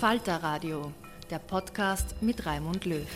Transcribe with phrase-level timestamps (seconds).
[0.00, 0.94] Falter Radio,
[1.28, 3.06] der Podcast mit Raimund Löw.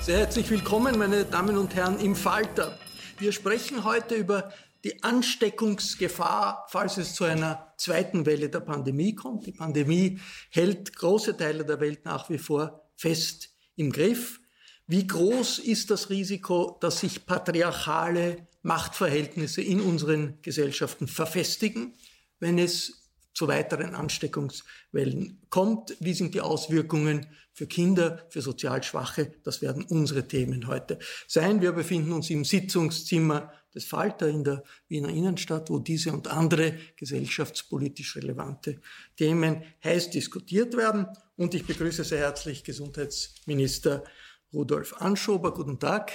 [0.00, 2.78] Sehr herzlich willkommen, meine Damen und Herren, im Falter.
[3.18, 9.44] Wir sprechen heute über die Ansteckungsgefahr, falls es zu einer zweiten Welle der Pandemie kommt.
[9.44, 14.40] Die Pandemie hält große Teile der Welt nach wie vor fest im Griff.
[14.86, 21.92] Wie groß ist das Risiko, dass sich patriarchale Machtverhältnisse in unseren Gesellschaften verfestigen,
[22.40, 23.03] wenn es
[23.34, 25.96] zu weiteren Ansteckungswellen kommt.
[26.00, 29.32] Wie sind die Auswirkungen für Kinder, für sozial Schwache?
[29.42, 31.60] Das werden unsere Themen heute sein.
[31.60, 36.78] Wir befinden uns im Sitzungszimmer des Falter in der Wiener Innenstadt, wo diese und andere
[36.96, 38.80] gesellschaftspolitisch relevante
[39.16, 41.08] Themen heiß diskutiert werden.
[41.36, 44.04] Und ich begrüße sehr herzlich Gesundheitsminister
[44.52, 45.52] Rudolf Anschober.
[45.52, 46.12] Guten Tag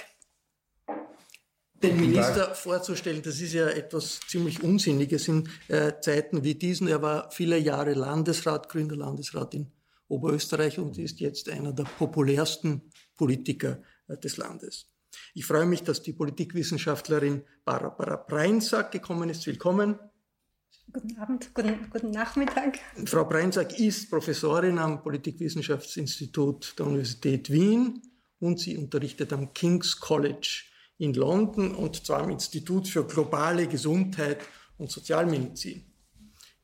[1.82, 6.88] den Minister vorzustellen, das ist ja etwas ziemlich Unsinniges in äh, Zeiten wie diesen.
[6.88, 9.66] Er war viele Jahre Landesrat, grüner Landesrat in
[10.08, 12.82] Oberösterreich und ist jetzt einer der populärsten
[13.16, 14.86] Politiker äh, des Landes.
[15.34, 19.46] Ich freue mich, dass die Politikwissenschaftlerin Barbara Breinsack gekommen ist.
[19.46, 19.98] Willkommen.
[20.92, 22.78] Guten Abend, guten, guten Nachmittag.
[23.06, 28.02] Frau Breinsack ist Professorin am Politikwissenschaftsinstitut der Universität Wien
[28.40, 30.64] und sie unterrichtet am King's College
[31.00, 34.38] in London und zwar am Institut für globale Gesundheit
[34.76, 35.84] und Sozialmedizin.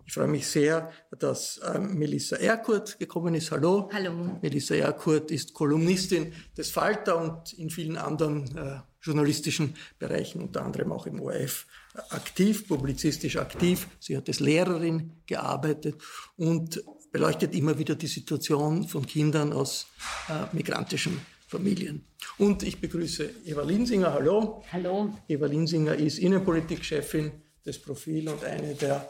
[0.05, 3.51] Ich freue mich sehr, dass ähm, Melissa Erkurt gekommen ist.
[3.51, 3.91] Hallo.
[3.93, 4.39] Hallo.
[4.41, 10.93] Melissa Erkurt ist Kolumnistin des Falter und in vielen anderen äh, journalistischen Bereichen, unter anderem
[10.93, 11.67] auch im ORF,
[12.11, 13.89] aktiv, publizistisch aktiv.
[13.99, 15.97] Sie hat als Lehrerin gearbeitet
[16.37, 19.87] und beleuchtet immer wieder die Situation von Kindern aus
[20.29, 22.05] äh, migrantischen Familien.
[22.39, 24.13] Und ich begrüße Eva Linsinger.
[24.13, 24.65] Hallo.
[24.73, 25.17] Hallo.
[25.29, 27.31] Eva Linsinger ist Innenpolitikchefin
[27.65, 29.09] des Profil und eine der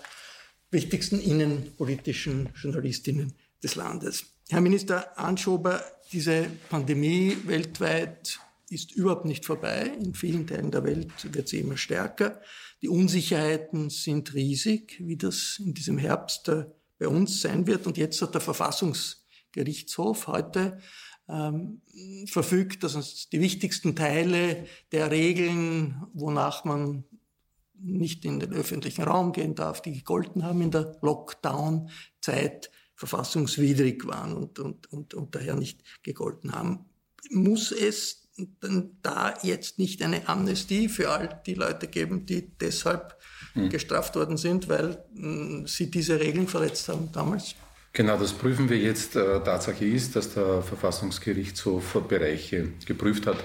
[0.71, 3.33] wichtigsten innenpolitischen Journalistinnen
[3.63, 4.27] des Landes.
[4.49, 5.83] Herr Minister Anschober,
[6.13, 8.39] diese Pandemie weltweit
[8.69, 9.93] ist überhaupt nicht vorbei.
[10.01, 12.41] In vielen Teilen der Welt wird sie immer stärker.
[12.83, 16.66] Die Unsicherheiten sind riesig, wie das in diesem Herbst äh,
[16.99, 17.87] bei uns sein wird.
[17.87, 20.81] Und jetzt hat der Verfassungsgerichtshof heute
[21.28, 21.81] ähm,
[22.27, 27.05] verfügt, dass uns die wichtigsten Teile der Regeln, wonach man
[27.78, 34.34] nicht in den öffentlichen Raum gehen darf, die gegolten haben in der Lockdown-Zeit, verfassungswidrig waren
[34.34, 36.87] und, und, und, und daher nicht gegolten haben.
[37.31, 38.29] Muss es
[38.63, 43.19] denn da jetzt nicht eine Amnestie für all die Leute geben, die deshalb
[43.53, 43.69] hm.
[43.69, 47.55] gestraft worden sind, weil mh, hm, sie diese Regeln verletzt haben damals?
[47.97, 49.16] Genau, das prüfen wir jetzt.
[49.16, 53.43] Äh, Tatsache ist, dass der Verfassungsgerichtshof Bereiche geprüft hat,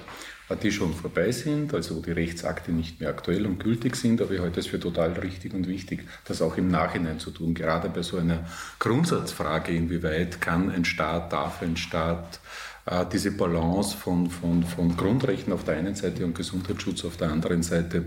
[0.62, 4.22] die schon vorbei sind, also wo die Rechtsakte nicht mehr aktuell und gültig sind.
[4.22, 7.54] Aber ich halte es für total richtig und wichtig, das auch im Nachhinein zu tun.
[7.54, 8.46] Gerade bei so einer
[8.80, 12.42] Grundsatzfrage, inwieweit kann ein Staat, darf ein Staat
[12.88, 17.30] äh, diese Balance von, von, von Grundrechten auf der einen Seite und Gesundheitsschutz auf der
[17.30, 18.04] anderen Seite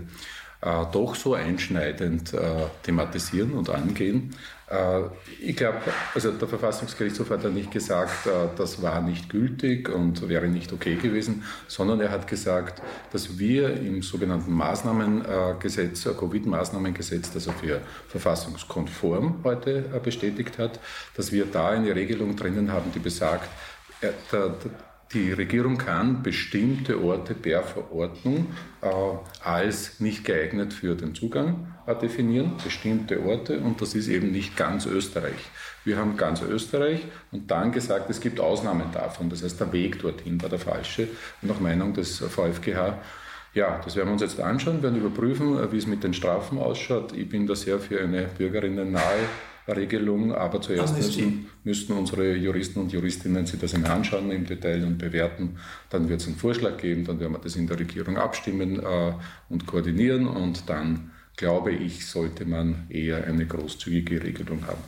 [0.61, 4.35] äh, doch so einschneidend äh, thematisieren und angehen.
[4.69, 5.03] Äh,
[5.39, 5.79] ich glaube,
[6.13, 10.73] also der Verfassungsgerichtshof hat ja nicht gesagt, äh, das war nicht gültig und wäre nicht
[10.73, 12.81] okay gewesen, sondern er hat gesagt,
[13.11, 20.79] dass wir im sogenannten Maßnahmengesetz, äh, Covid-Maßnahmengesetz, das er für verfassungskonform heute bestätigt hat,
[21.15, 23.49] dass wir da eine Regelung drinnen haben, die besagt,
[25.13, 28.47] die Regierung kann bestimmte Orte per Verordnung
[28.81, 28.87] äh,
[29.43, 34.57] als nicht geeignet für den Zugang äh, definieren, bestimmte Orte, und das ist eben nicht
[34.57, 35.51] ganz Österreich.
[35.83, 39.29] Wir haben ganz Österreich und dann gesagt, es gibt Ausnahmen davon.
[39.29, 41.07] Das heißt, der Weg dorthin war der falsche.
[41.41, 42.99] Nach Meinung des VfGH
[43.55, 46.57] ja, das werden wir uns jetzt anschauen, werden überprüfen, äh, wie es mit den Strafen
[46.57, 47.13] ausschaut.
[47.13, 49.29] Ich bin da sehr für eine Bürgerinnen nahe
[49.67, 54.83] Regelung, aber zuerst müssen, müssten unsere Juristen und Juristinnen sich das einmal anschauen im Detail
[54.85, 55.57] und bewerten.
[55.89, 59.13] Dann wird es einen Vorschlag geben, dann werden wir das in der Regierung abstimmen äh,
[59.49, 64.81] und koordinieren und dann glaube ich, sollte man eher eine großzügige Regelung haben.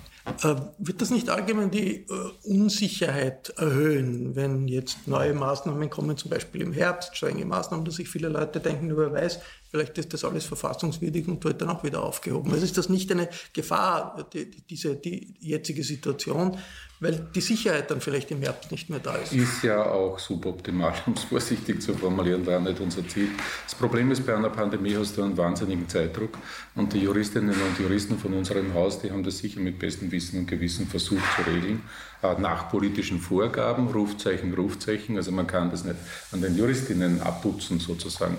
[0.44, 2.06] Äh, wird das nicht allgemein die äh,
[2.44, 8.10] Unsicherheit erhöhen, wenn jetzt neue Maßnahmen kommen, zum Beispiel im Herbst, strenge Maßnahmen, dass sich
[8.10, 9.40] viele Leute denken, wer weiß,
[9.70, 12.52] vielleicht ist das alles verfassungswidrig und wird dann auch wieder aufgehoben.
[12.52, 16.58] Also ist das nicht eine Gefahr, die, diese die jetzige Situation,
[17.00, 19.32] weil die Sicherheit dann vielleicht im Herbst nicht mehr da ist.
[19.32, 23.30] Ist ja auch suboptimal, um es vorsichtig zu formulieren, war nicht unser Ziel.
[23.66, 26.38] Das Problem ist, bei einer Pandemie hast du einen wahnsinnigen Zeitdruck
[26.76, 30.40] und die Juristinnen und Juristen von unserem Haus, die haben das sicher mit bestem Wissen
[30.40, 31.84] und Gewissen versucht zu regeln,
[32.24, 35.98] äh, nach politischen Vorgaben, Rufzeichen, Rufzeichen, also man kann das nicht
[36.32, 38.38] an den Juristinnen abputzen sozusagen.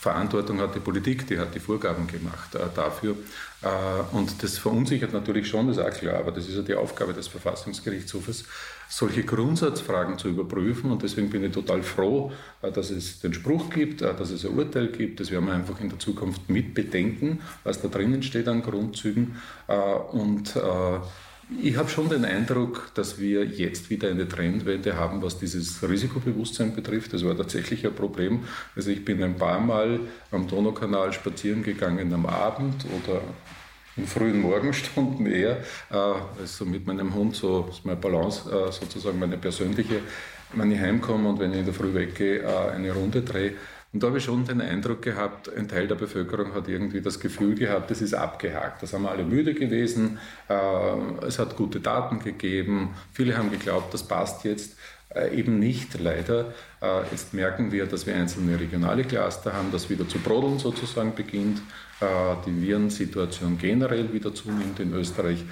[0.00, 3.16] Verantwortung hat die Politik, die hat die Vorgaben gemacht äh, dafür.
[3.60, 6.74] Äh, und das verunsichert natürlich schon, das ist auch klar, aber das ist ja die
[6.74, 8.46] Aufgabe des Verfassungsgerichtshofes,
[8.88, 10.90] solche Grundsatzfragen zu überprüfen.
[10.90, 12.32] Und deswegen bin ich total froh,
[12.62, 15.20] äh, dass es den Spruch gibt, äh, dass es ein Urteil gibt.
[15.20, 19.36] Das werden wir einfach in der Zukunft mitbedenken, was da drinnen steht an Grundzügen.
[19.68, 20.60] Äh, und äh,
[21.62, 26.74] ich habe schon den Eindruck, dass wir jetzt wieder eine Trendwende haben, was dieses Risikobewusstsein
[26.74, 27.12] betrifft.
[27.12, 28.44] Das war tatsächlich ein Problem.
[28.76, 30.00] Also ich bin ein paar Mal
[30.30, 33.22] am Donaukanal spazieren gegangen am Abend oder
[33.96, 35.58] in frühen Morgenstunden eher,
[35.90, 35.94] äh,
[36.40, 40.00] also mit meinem Hund, so ist meine Balance äh, sozusagen meine persönliche,
[40.54, 43.54] wenn ich heimkomme und wenn ich in der Früh weggehe, äh, eine Runde drehe.
[43.92, 47.18] Und da habe ich schon den Eindruck gehabt, ein Teil der Bevölkerung hat irgendwie das
[47.18, 48.82] Gefühl gehabt, das ist abgehakt.
[48.82, 50.18] Das haben wir alle müde gewesen.
[50.48, 52.90] Äh, es hat gute Daten gegeben.
[53.12, 54.76] Viele haben geglaubt, das passt jetzt.
[55.12, 56.54] Äh, eben nicht, leider.
[56.80, 61.14] Äh, jetzt merken wir, dass wir einzelne regionale Cluster haben, dass wieder zu brodeln sozusagen
[61.14, 61.60] beginnt,
[62.46, 65.44] die Virensituation generell wieder zunimmt in Österreich.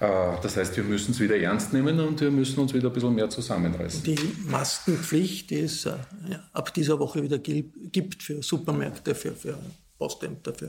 [0.00, 0.06] Äh,
[0.42, 3.14] das heißt, wir müssen es wieder ernst nehmen und wir müssen uns wieder ein bisschen
[3.14, 4.02] mehr zusammenreißen.
[4.04, 5.96] Die Maskenpflicht, die es äh,
[6.28, 9.58] ja, ab dieser Woche wieder gibt für Supermärkte, für, für
[9.98, 10.66] Postämter, für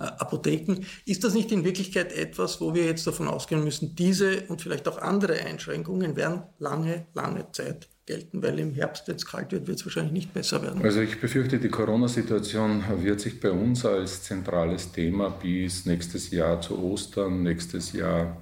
[0.00, 0.84] äh, Apotheken.
[1.04, 4.88] Ist das nicht in Wirklichkeit etwas, wo wir jetzt davon ausgehen müssen, diese und vielleicht
[4.88, 9.66] auch andere Einschränkungen werden lange, lange Zeit gelten, weil im Herbst, wenn es kalt wird,
[9.66, 10.82] wird es wahrscheinlich nicht besser werden.
[10.82, 16.60] Also ich befürchte, die Corona-Situation wird sich bei uns als zentrales Thema bis nächstes Jahr
[16.62, 18.38] zu Ostern, nächstes Jahr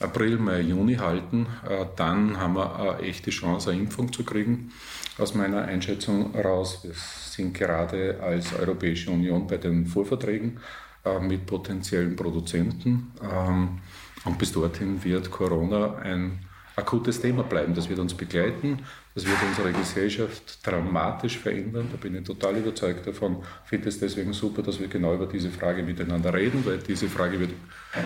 [0.00, 4.72] April, Mai, Juni halten, äh, dann haben wir eine echte Chance, eine Impfung zu kriegen.
[5.18, 10.58] Aus meiner Einschätzung raus, wir sind gerade als Europäische Union bei den Vorverträgen
[11.04, 13.12] äh, mit potenziellen Produzenten.
[13.22, 13.80] Ähm,
[14.24, 16.40] und bis dorthin wird Corona ein
[16.76, 17.74] akutes Thema bleiben.
[17.74, 18.80] Das wird uns begleiten.
[19.14, 21.88] Das wird unsere Gesellschaft dramatisch verändern.
[21.92, 23.36] Da bin ich total überzeugt davon.
[23.62, 27.06] Ich finde es deswegen super, dass wir genau über diese Frage miteinander reden, weil diese
[27.08, 27.50] Frage wird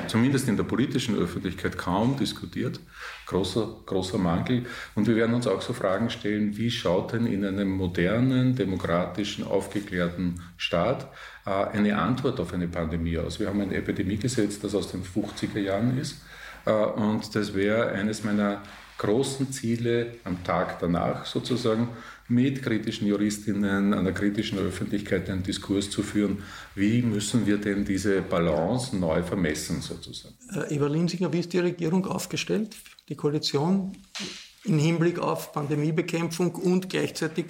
[0.06, 2.78] zumindest in der politischen Öffentlichkeit kaum diskutiert.
[3.24, 4.66] Großer, großer Mangel.
[4.94, 9.46] Und wir werden uns auch so Fragen stellen, wie schaut denn in einem modernen, demokratischen,
[9.46, 11.10] aufgeklärten Staat
[11.46, 13.40] äh, eine Antwort auf eine Pandemie aus?
[13.40, 16.20] Wir haben ein Epidemiegesetz, das aus den 50er Jahren ist.
[16.66, 18.60] Äh, und das wäre eines meiner
[18.98, 21.88] großen Ziele am Tag danach sozusagen
[22.28, 26.42] mit kritischen Juristinnen, einer kritischen Öffentlichkeit einen Diskurs zu führen.
[26.74, 30.34] Wie müssen wir denn diese Balance neu vermessen sozusagen?
[30.52, 32.76] Äh, Eva Linsinger, wie ist die Regierung aufgestellt,
[33.08, 33.96] die Koalition
[34.64, 37.46] im Hinblick auf Pandemiebekämpfung und gleichzeitig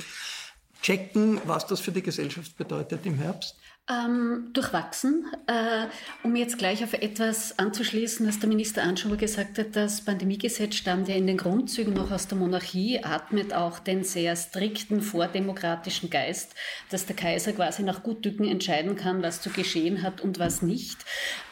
[0.80, 3.56] checken, was das für die Gesellschaft bedeutet im Herbst?
[3.90, 5.24] Ähm, durchwachsen.
[5.46, 5.86] Äh,
[6.22, 11.08] um jetzt gleich auf etwas anzuschließen, was der Minister Anschober gesagt hat, das Pandemiegesetz stammt
[11.08, 16.54] ja in den Grundzügen noch aus der Monarchie, atmet auch den sehr strikten vordemokratischen Geist,
[16.90, 20.98] dass der Kaiser quasi nach Gutdücken entscheiden kann, was zu geschehen hat und was nicht.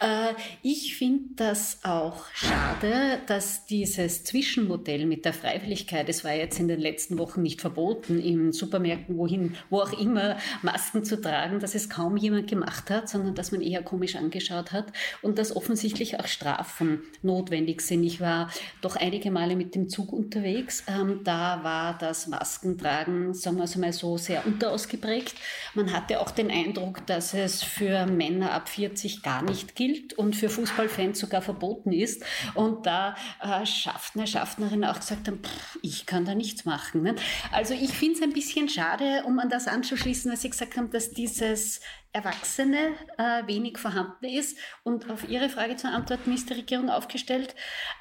[0.01, 6.61] Äh, ich finde das auch schade, dass dieses Zwischenmodell mit der Freiwilligkeit, es war jetzt
[6.61, 11.61] in den letzten Wochen nicht verboten, in Supermärkten, wohin, wo auch immer, Masken zu tragen,
[11.61, 14.87] dass es kaum jemand gemacht hat, sondern dass man eher komisch angeschaut hat
[15.23, 18.05] und dass offensichtlich auch Strafen notwendig sind.
[18.05, 20.85] Ich war doch einige Male mit dem Zug unterwegs.
[20.87, 25.35] Ähm, da war das Maskentragen, sagen wir es mal so, sehr unterausgeprägt.
[25.75, 30.37] Man hatte auch den Eindruck, dass es für Männer ab 40 gar nicht gilt und
[30.37, 32.25] für Fußballfans sogar verboten ist.
[32.55, 37.03] Und da äh, Schaffner, Schaffnerinnen auch gesagt haben, pff, ich kann da nichts machen.
[37.03, 37.15] Ne?
[37.53, 40.91] Also ich finde es ein bisschen schade, um an das anzuschließen, was Sie gesagt haben,
[40.91, 41.81] dass dieses
[42.17, 44.59] Erwachsene äh, wenig vorhanden ist.
[44.85, 47.55] Und auf Ihre Frage zur Antwort ist die Regierung aufgestellt.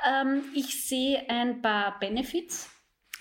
[0.09, 2.69] Ähm, ich sehe ein paar Benefits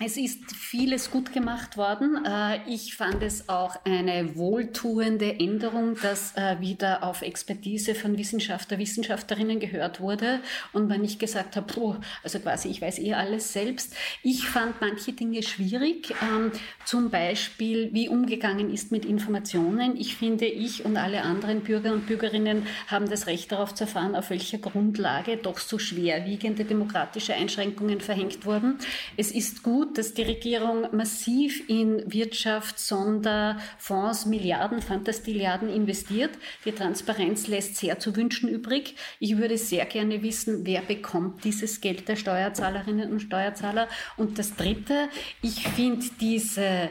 [0.03, 2.25] es ist vieles gut gemacht worden.
[2.25, 8.77] Äh, ich fand es auch eine wohltuende Änderung, dass äh, wieder auf Expertise von Wissenschaftler,
[8.77, 10.41] Wissenschaftlerinnen gehört wurde
[10.73, 13.95] und man nicht gesagt hat, puh, also quasi ich weiß eh alles selbst.
[14.21, 16.51] Ich fand manche Dinge schwierig, ähm,
[16.83, 19.95] zum Beispiel wie umgegangen ist mit Informationen.
[19.95, 24.15] Ich finde, ich und alle anderen Bürger und Bürgerinnen haben das Recht darauf zu erfahren,
[24.15, 28.77] auf welcher Grundlage doch so schwerwiegende demokratische Einschränkungen verhängt wurden.
[29.15, 36.31] Es ist gut, gut, dass die Regierung massiv in Wirtschaft, Sonderfonds, Milliarden, Fantastilliarden investiert.
[36.65, 38.95] Die Transparenz lässt sehr zu wünschen übrig.
[39.19, 43.87] Ich würde sehr gerne wissen, wer bekommt dieses Geld der Steuerzahlerinnen und Steuerzahler.
[44.17, 45.09] Und das Dritte,
[45.41, 46.89] ich finde diese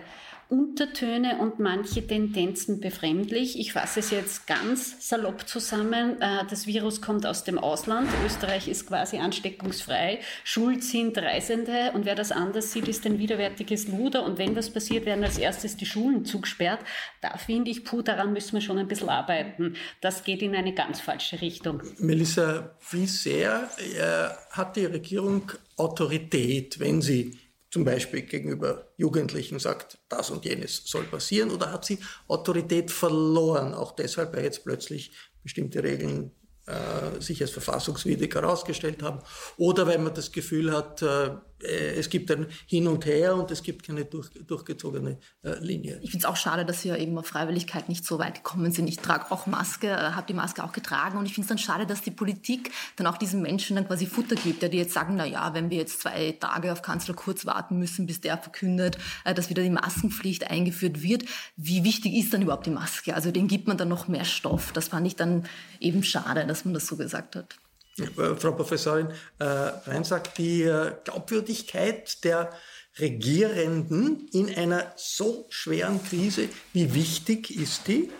[0.49, 3.59] Untertöne und manche Tendenzen befremdlich.
[3.59, 6.21] Ich fasse es jetzt ganz salopp zusammen.
[6.21, 8.09] Äh, das Virus kommt aus dem Ausland.
[8.27, 10.21] Österreich ist quasi ansteckungsfrei.
[10.45, 14.25] Schuld sind Reisende und wer das anders sieht, ist ein widerwärtiges Luder.
[14.25, 16.81] Und wenn was passiert, werden als erstes die Schulen zugesperrt.
[17.21, 19.77] Da finde ich, puh, daran müssen wir schon ein bisschen arbeiten.
[20.01, 21.83] Das geht in eine ganz falsche Richtung.
[21.99, 27.39] Melissa, wie sehr äh, hat die Regierung Autorität, wenn sie
[27.75, 33.75] zum Beispiel gegenüber Jugendlichen sagt, das und jenes soll passieren, oder hat sie Autorität verloren,
[33.75, 35.11] auch deshalb, weil jetzt plötzlich
[35.43, 36.31] bestimmte Regeln
[36.67, 39.19] äh, sich als verfassungswidrig herausgestellt haben,
[39.57, 41.31] oder weil man das Gefühl hat, äh,
[41.65, 45.99] es gibt ein Hin und Her und es gibt keine durch, durchgezogene äh, Linie.
[46.03, 48.89] Ich finde es auch schade, dass wir eben auf Freiwilligkeit nicht so weit gekommen sind.
[48.89, 51.59] Ich trage auch Maske, äh, habe die Maske auch getragen und ich finde es dann
[51.59, 54.93] schade, dass die Politik dann auch diesen Menschen dann quasi Futter gibt, ja, die jetzt
[54.93, 58.39] sagen, na ja, wenn wir jetzt zwei Tage auf Kanzler Kurz warten müssen, bis der
[58.39, 61.25] verkündet, äh, dass wieder die Maskenpflicht eingeführt wird,
[61.57, 63.15] wie wichtig ist dann überhaupt die Maske?
[63.15, 64.73] Also den gibt man dann noch mehr Stoff.
[64.73, 65.45] Das fand ich dann
[65.81, 67.57] eben schade, dass man das so gesagt hat.
[67.99, 69.09] Äh, Frau Professorin
[69.39, 72.51] äh, Reinsack, die äh, Glaubwürdigkeit der
[72.99, 78.11] Regierenden in einer so schweren Krise, wie wichtig ist die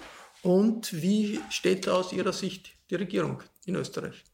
[0.43, 4.25] und wie steht aus Ihrer Sicht die Regierung in Österreich?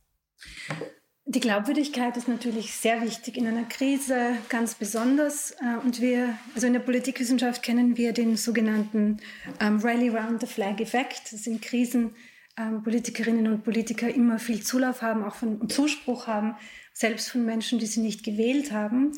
[1.27, 5.53] Die Glaubwürdigkeit ist natürlich sehr wichtig in einer Krise, ganz besonders.
[5.53, 9.19] Äh, und wir, also in der Politikwissenschaft kennen wir den sogenannten
[9.61, 11.33] ähm, Rally Round the Flag Effekt.
[11.33, 12.15] Das sind Krisen,
[12.61, 16.57] ähm, Politikerinnen und Politiker immer viel Zulauf haben, auch von Zuspruch haben,
[16.93, 19.13] selbst von Menschen, die sie nicht gewählt haben.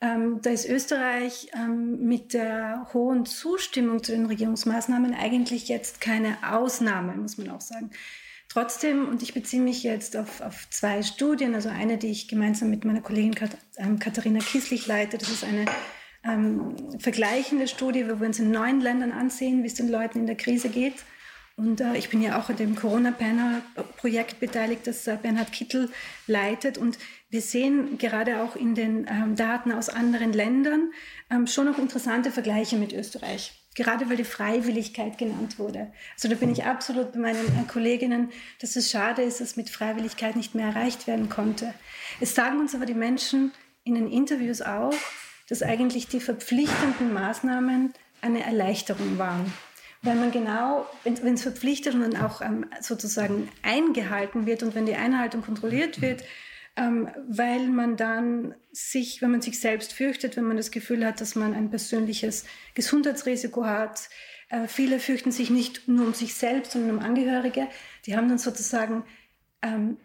[0.00, 6.36] Ähm, da ist Österreich ähm, mit der hohen Zustimmung zu den Regierungsmaßnahmen eigentlich jetzt keine
[6.48, 7.90] Ausnahme, muss man auch sagen.
[8.48, 12.70] Trotzdem, und ich beziehe mich jetzt auf, auf zwei Studien, also eine, die ich gemeinsam
[12.70, 15.64] mit meiner Kollegin Kat ähm, Katharina Kieslich leite, das ist eine
[16.22, 20.26] ähm, vergleichende Studie, wo wir uns in neun Ländern ansehen, wie es den Leuten in
[20.26, 20.94] der Krise geht.
[21.56, 25.88] Und äh, ich bin ja auch an dem Corona-Panel-Projekt beteiligt, das äh, Bernhard Kittel
[26.26, 26.78] leitet.
[26.78, 26.98] Und
[27.30, 30.90] wir sehen gerade auch in den ähm, Daten aus anderen Ländern
[31.30, 33.52] ähm, schon noch interessante Vergleiche mit Österreich.
[33.76, 35.92] Gerade weil die Freiwilligkeit genannt wurde.
[36.14, 38.30] Also da bin ich absolut bei meinen äh, Kolleginnen,
[38.60, 41.72] dass es schade ist, dass mit Freiwilligkeit nicht mehr erreicht werden konnte.
[42.20, 43.52] Es sagen uns aber die Menschen
[43.84, 44.94] in den Interviews auch,
[45.48, 47.92] dass eigentlich die verpflichtenden Maßnahmen
[48.22, 49.52] eine Erleichterung waren
[50.04, 54.86] weil man genau, wenn es verpflichtet und dann auch ähm, sozusagen eingehalten wird und wenn
[54.86, 56.22] die Einhaltung kontrolliert wird,
[56.76, 61.20] ähm, weil man dann sich, wenn man sich selbst fürchtet, wenn man das Gefühl hat,
[61.20, 62.44] dass man ein persönliches
[62.74, 64.08] Gesundheitsrisiko hat.
[64.50, 67.68] Äh, viele fürchten sich nicht nur um sich selbst, sondern um Angehörige.
[68.06, 69.04] Die haben dann sozusagen
[69.62, 69.96] ähm,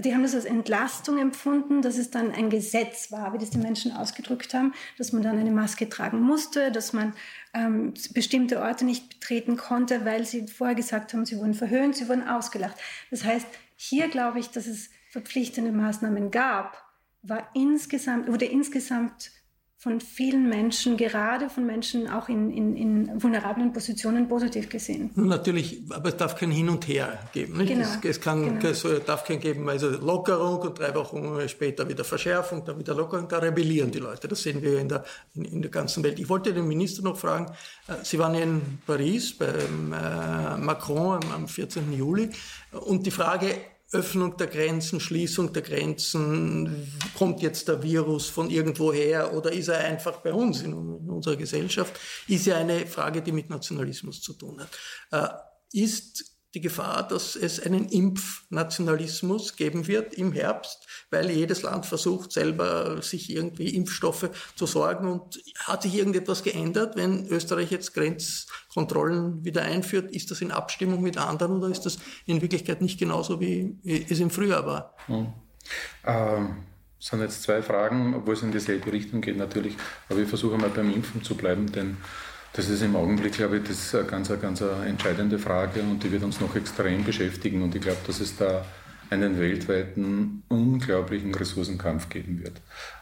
[0.00, 3.58] die haben das als Entlastung empfunden, dass es dann ein Gesetz war, wie das die
[3.58, 7.14] Menschen ausgedrückt haben, dass man dann eine Maske tragen musste, dass man
[7.54, 12.08] ähm, bestimmte Orte nicht betreten konnte, weil sie vorher gesagt haben, sie wurden verhöhnt, sie
[12.08, 12.76] wurden ausgelacht.
[13.10, 16.82] Das heißt, hier glaube ich, dass es verpflichtende Maßnahmen gab,
[17.22, 19.32] war insgesamt, wurde insgesamt
[19.80, 25.12] von vielen Menschen, gerade von Menschen auch in, in, in vulnerablen Positionen positiv gesehen.
[25.14, 27.58] Natürlich, aber es darf kein Hin und Her geben.
[27.58, 27.68] Nicht?
[27.68, 27.86] Genau.
[28.02, 28.70] Es, es, kann, genau.
[28.70, 33.28] es darf kein geben, also Lockerung und drei Wochen später wieder Verschärfung, dann wieder Lockerung,
[33.28, 34.26] da rebellieren die Leute.
[34.26, 35.04] Das sehen wir in der,
[35.36, 36.18] in, in der ganzen Welt.
[36.18, 37.46] Ich wollte den Minister noch fragen,
[37.86, 41.92] äh, Sie waren ja in Paris beim äh, Macron am 14.
[41.92, 42.30] Juli
[42.72, 43.54] und die Frage,
[43.90, 49.78] Öffnung der Grenzen, Schließung der Grenzen, kommt jetzt der Virus von irgendwoher oder ist er
[49.78, 54.60] einfach bei uns in, unserer Gesellschaft, ist ja eine Frage, die mit Nationalismus zu tun
[54.60, 54.68] hat.
[55.10, 61.84] Äh, ist die Gefahr, dass es einen Impfnationalismus geben wird im Herbst, weil jedes Land
[61.84, 65.08] versucht, selber sich irgendwie Impfstoffe zu sorgen.
[65.08, 70.10] Und hat sich irgendetwas geändert, wenn Österreich jetzt Grenzkontrollen wieder einführt?
[70.10, 73.76] Ist das in Abstimmung mit anderen oder ist das in Wirklichkeit nicht genauso, wie
[74.08, 74.94] es im Frühjahr war?
[75.06, 75.32] Hm.
[76.06, 76.56] Ähm,
[76.98, 79.76] sind jetzt zwei Fragen, obwohl es in dieselbe Richtung geht natürlich.
[80.08, 81.98] Aber ich versuche mal beim Impfen zu bleiben, denn
[82.58, 86.24] das ist im Augenblick, glaube ich, das eine ganz, ganz entscheidende Frage und die wird
[86.24, 87.62] uns noch extrem beschäftigen.
[87.62, 88.64] Und ich glaube, dass es da
[89.10, 92.56] einen weltweiten unglaublichen Ressourcenkampf geben wird,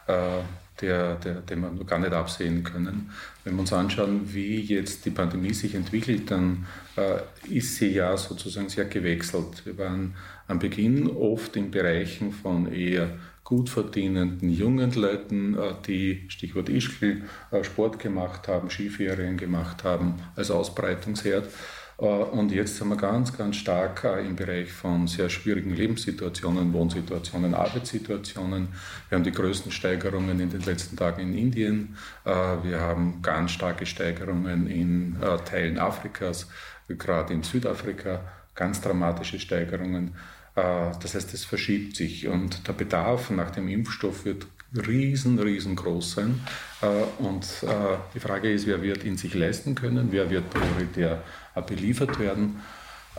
[0.05, 0.43] äh,
[0.79, 3.09] der, der, den wir noch gar nicht absehen können.
[3.43, 8.15] Wenn wir uns anschauen, wie jetzt die Pandemie sich entwickelt, dann äh, ist sie ja
[8.15, 9.65] sozusagen sehr gewechselt.
[9.65, 10.13] Wir waren
[10.47, 13.09] am Beginn oft in Bereichen von eher
[13.47, 20.15] gut verdienenden jungen Leuten, äh, die, Stichwort Ischgl, äh, Sport gemacht haben, Skiferien gemacht haben
[20.35, 21.47] als Ausbreitungsherd.
[21.97, 27.53] Äh, und jetzt sind wir ganz, ganz stark im Bereich von sehr schwierigen Lebenssituationen, Wohnsituationen,
[27.53, 28.67] Arbeitssituationen.
[29.07, 31.95] Wir haben die größten Steigerungen in den letzten Tagen in Indien.
[32.25, 36.49] Wir haben ganz starke Steigerungen in Teilen Afrikas,
[36.89, 38.25] gerade in Südafrika,
[38.55, 40.15] ganz dramatische Steigerungen.
[40.57, 46.13] Äh, das heißt, es verschiebt sich und der Bedarf nach dem Impfstoff wird riesen, riesengroß
[46.13, 46.41] sein.
[46.81, 51.23] Äh, und äh, die Frage ist, wer wird ihn sich leisten können, wer wird prioritär
[51.65, 52.61] beliefert werden.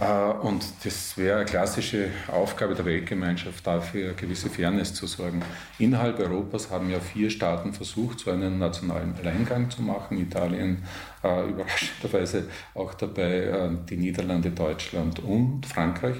[0.01, 5.43] Äh, und das wäre eine klassische Aufgabe der Weltgemeinschaft, dafür gewisse Fairness zu sorgen.
[5.79, 10.19] Innerhalb Europas haben ja vier Staaten versucht, so einen nationalen Alleingang zu machen.
[10.19, 10.85] Italien
[11.25, 16.17] äh, überraschenderweise auch dabei, äh, die Niederlande, Deutschland und Frankreich.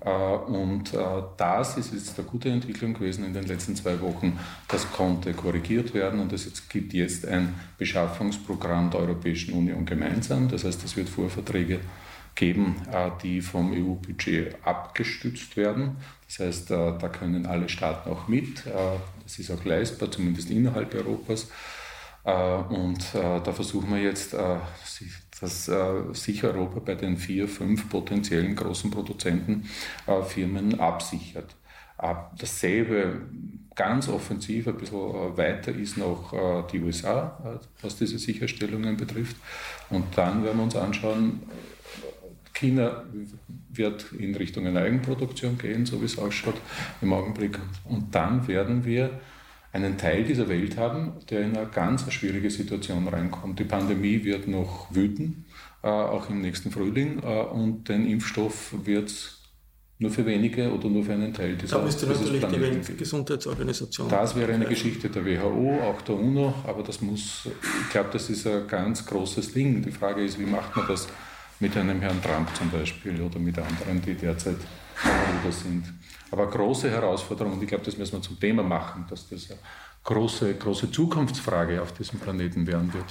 [0.00, 0.98] Äh, und äh,
[1.36, 4.38] das ist jetzt eine gute Entwicklung gewesen in den letzten zwei Wochen.
[4.68, 10.48] Das konnte korrigiert werden und es gibt jetzt ein Beschaffungsprogramm der Europäischen Union gemeinsam.
[10.48, 11.80] Das heißt, es wird Vorverträge
[12.38, 15.96] geben, äh, die vom EU-Budget abgestützt werden.
[16.28, 18.64] Das heißt, äh, da können alle Staaten auch mit.
[18.66, 18.70] Äh,
[19.24, 21.50] das ist auch leistbar, zumindest innerhalb Europas.
[22.24, 24.34] Und da versuchen wir jetzt,
[25.40, 25.70] dass
[26.12, 31.54] sich Europa bei den vier, fünf potenziellen großen Produzentenfirmen absichert.
[32.38, 33.22] Dasselbe
[33.74, 39.36] ganz offensiv, ein bisschen weiter ist noch die USA, was diese Sicherstellungen betrifft.
[39.88, 41.40] Und dann werden wir uns anschauen,
[42.58, 43.04] China
[43.70, 46.56] wird in Richtung einer Eigenproduktion gehen, so wie es ausschaut
[47.00, 47.58] im Augenblick.
[47.84, 49.20] Und dann werden wir
[49.72, 53.58] einen Teil dieser Welt haben, der in eine ganz schwierige Situation reinkommt.
[53.58, 55.44] Die Pandemie wird noch wüten,
[55.82, 59.34] äh, auch im nächsten Frühling, äh, und den Impfstoff wird es
[60.00, 64.08] nur für wenige oder nur für einen Teil dieser Da müsste natürlich die Weltgesundheitsorganisation.
[64.08, 67.48] Das wäre eine Geschichte der WHO, auch der UNO, aber das muss,
[67.82, 69.82] ich glaube, das ist ein ganz großes Ding.
[69.82, 71.08] Die Frage ist, wie macht man das?
[71.60, 74.58] Mit einem Herrn Trump zum Beispiel oder mit anderen, die derzeit
[75.02, 75.92] Bruder sind.
[76.30, 79.58] Aber große Herausforderung, und ich glaube, das müssen wir zum Thema machen, dass das eine
[80.04, 83.06] große, große Zukunftsfrage auf diesem Planeten werden wird.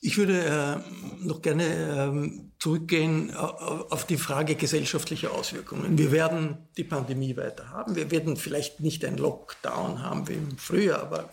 [0.00, 5.96] Ich würde äh, noch gerne äh, zurückgehen auf die Frage gesellschaftlicher Auswirkungen.
[5.96, 7.96] Wir werden die Pandemie weiter haben.
[7.96, 11.30] Wir werden vielleicht nicht einen Lockdown haben wie im Frühjahr, aber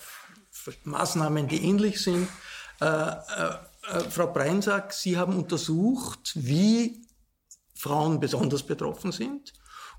[0.86, 2.30] Maßnahmen, die ähnlich sind.
[2.80, 3.12] Äh,
[3.92, 7.06] äh Frau Breinsack, Sie haben untersucht, wie
[7.76, 9.54] Frauen besonders betroffen sind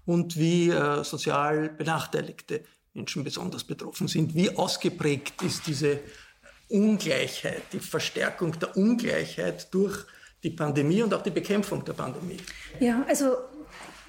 [0.04, 4.34] und wie äh, sozial benachteiligte Menschen besonders betroffen sind.
[4.34, 6.00] Wie ausgeprägt ist diese
[6.68, 10.04] Ungleichheit, die Verstärkung der Ungleichheit durch
[10.42, 12.38] die Pandemie und auch die Bekämpfung der Pandemie?
[12.80, 13.36] Ja, also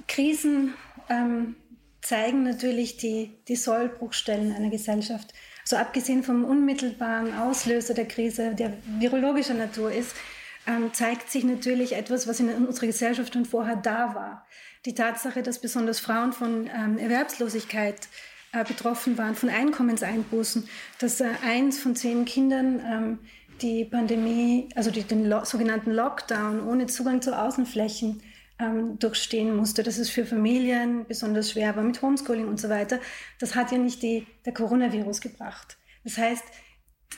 [0.07, 0.73] Krisen
[1.09, 1.55] ähm,
[2.01, 5.33] zeigen natürlich die, die Sollbruchstellen einer Gesellschaft.
[5.65, 10.15] So abgesehen vom unmittelbaren Auslöser der Krise, der virologischer Natur ist,
[10.67, 14.45] ähm, zeigt sich natürlich etwas, was in unserer Gesellschaft schon vorher da war.
[14.85, 18.09] die Tatsache, dass besonders Frauen von ähm, Erwerbslosigkeit
[18.51, 20.67] äh, betroffen waren, von Einkommenseinbußen,
[20.99, 23.19] dass äh, eins von zehn Kindern ähm,
[23.61, 28.21] die Pandemie, also den sogenannten Lockdown ohne Zugang zu Außenflächen
[28.63, 29.83] ähm, durchstehen musste.
[29.83, 32.99] Das ist für Familien besonders schwer war mit Homeschooling und so weiter.
[33.39, 35.77] Das hat ja nicht die, der Coronavirus gebracht.
[36.03, 36.43] Das heißt,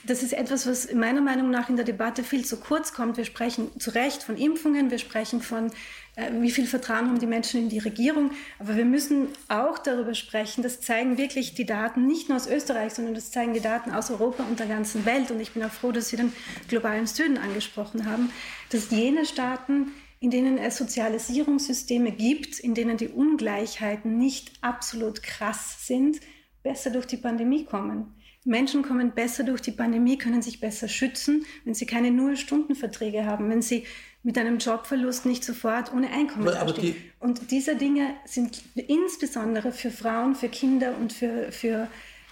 [0.06, 3.18] das ist etwas, was meiner Meinung nach in der Debatte viel zu kurz kommt.
[3.18, 5.72] Wir sprechen zu Recht von Impfungen, wir sprechen von,
[6.16, 8.32] äh, wie viel Vertrauen haben die Menschen in die Regierung.
[8.60, 12.94] Aber wir müssen auch darüber sprechen, das zeigen wirklich die Daten, nicht nur aus Österreich,
[12.94, 15.32] sondern das zeigen die Daten aus Europa und der ganzen Welt.
[15.32, 16.34] Und ich bin auch froh, dass Sie den
[16.68, 18.32] globalen Süden angesprochen haben,
[18.70, 19.92] dass jene Staaten,
[20.26, 26.20] in denen es Sozialisierungssysteme gibt, in denen die Ungleichheiten nicht absolut krass sind,
[26.64, 28.16] besser durch die Pandemie kommen.
[28.44, 33.52] Menschen kommen besser durch die Pandemie, können sich besser schützen, wenn sie keine Null-Stunden-Verträge haben,
[33.52, 33.84] wenn sie
[34.24, 39.92] mit einem Jobverlust nicht sofort ohne Einkommen aber die Und diese Dinge sind insbesondere für
[39.92, 41.88] Frauen, für Kinder und für, für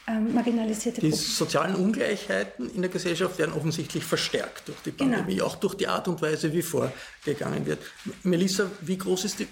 [0.08, 1.24] ähm, marginalisierte Die Gruppen.
[1.24, 5.12] sozialen Ungleichheiten in der Gesellschaft werden offensichtlich verstärkt durch die genau.
[5.12, 5.48] Pandemie, genau.
[5.48, 7.80] auch durch die Art und Weise, wie vorgegangen wird.
[8.24, 9.48] Melissa, wie groß ist die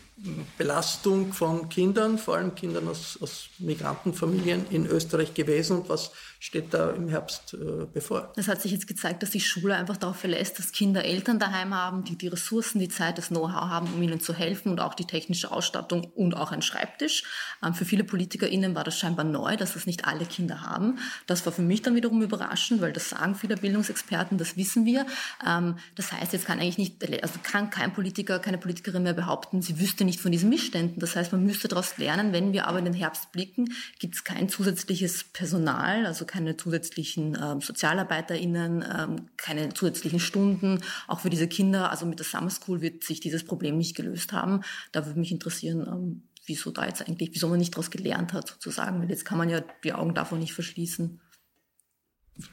[0.57, 6.73] Belastung von Kindern, vor allem Kindern aus, aus Migrantenfamilien in Österreich gewesen und was steht
[6.73, 8.33] da im Herbst äh, bevor?
[8.35, 11.73] Es hat sich jetzt gezeigt, dass die Schule einfach darauf verlässt, dass Kinder Eltern daheim
[11.75, 14.95] haben, die die Ressourcen, die Zeit, das Know-how haben, um ihnen zu helfen und auch
[14.95, 17.23] die technische Ausstattung und auch ein Schreibtisch.
[17.63, 20.97] Ähm, für viele PolitikerInnen war das scheinbar neu, dass das nicht alle Kinder haben.
[21.27, 25.05] Das war für mich dann wiederum überraschend, weil das sagen viele Bildungsexperten, das wissen wir.
[25.47, 29.61] Ähm, das heißt, jetzt kann eigentlich nicht, also kann kein Politiker, keine Politikerin mehr behaupten,
[29.61, 30.99] sie wüsste nicht, nicht von diesen Missständen.
[30.99, 34.23] Das heißt, man müsste daraus lernen, wenn wir aber in den Herbst blicken, gibt es
[34.23, 41.47] kein zusätzliches Personal, also keine zusätzlichen ähm, SozialarbeiterInnen, ähm, keine zusätzlichen Stunden, auch für diese
[41.47, 41.89] Kinder.
[41.89, 44.61] Also mit der Summer School wird sich dieses Problem nicht gelöst haben.
[44.91, 48.49] Da würde mich interessieren, ähm, wieso da jetzt eigentlich, wieso man nicht daraus gelernt hat,
[48.49, 51.21] sozusagen, weil jetzt kann man ja die Augen davon nicht verschließen.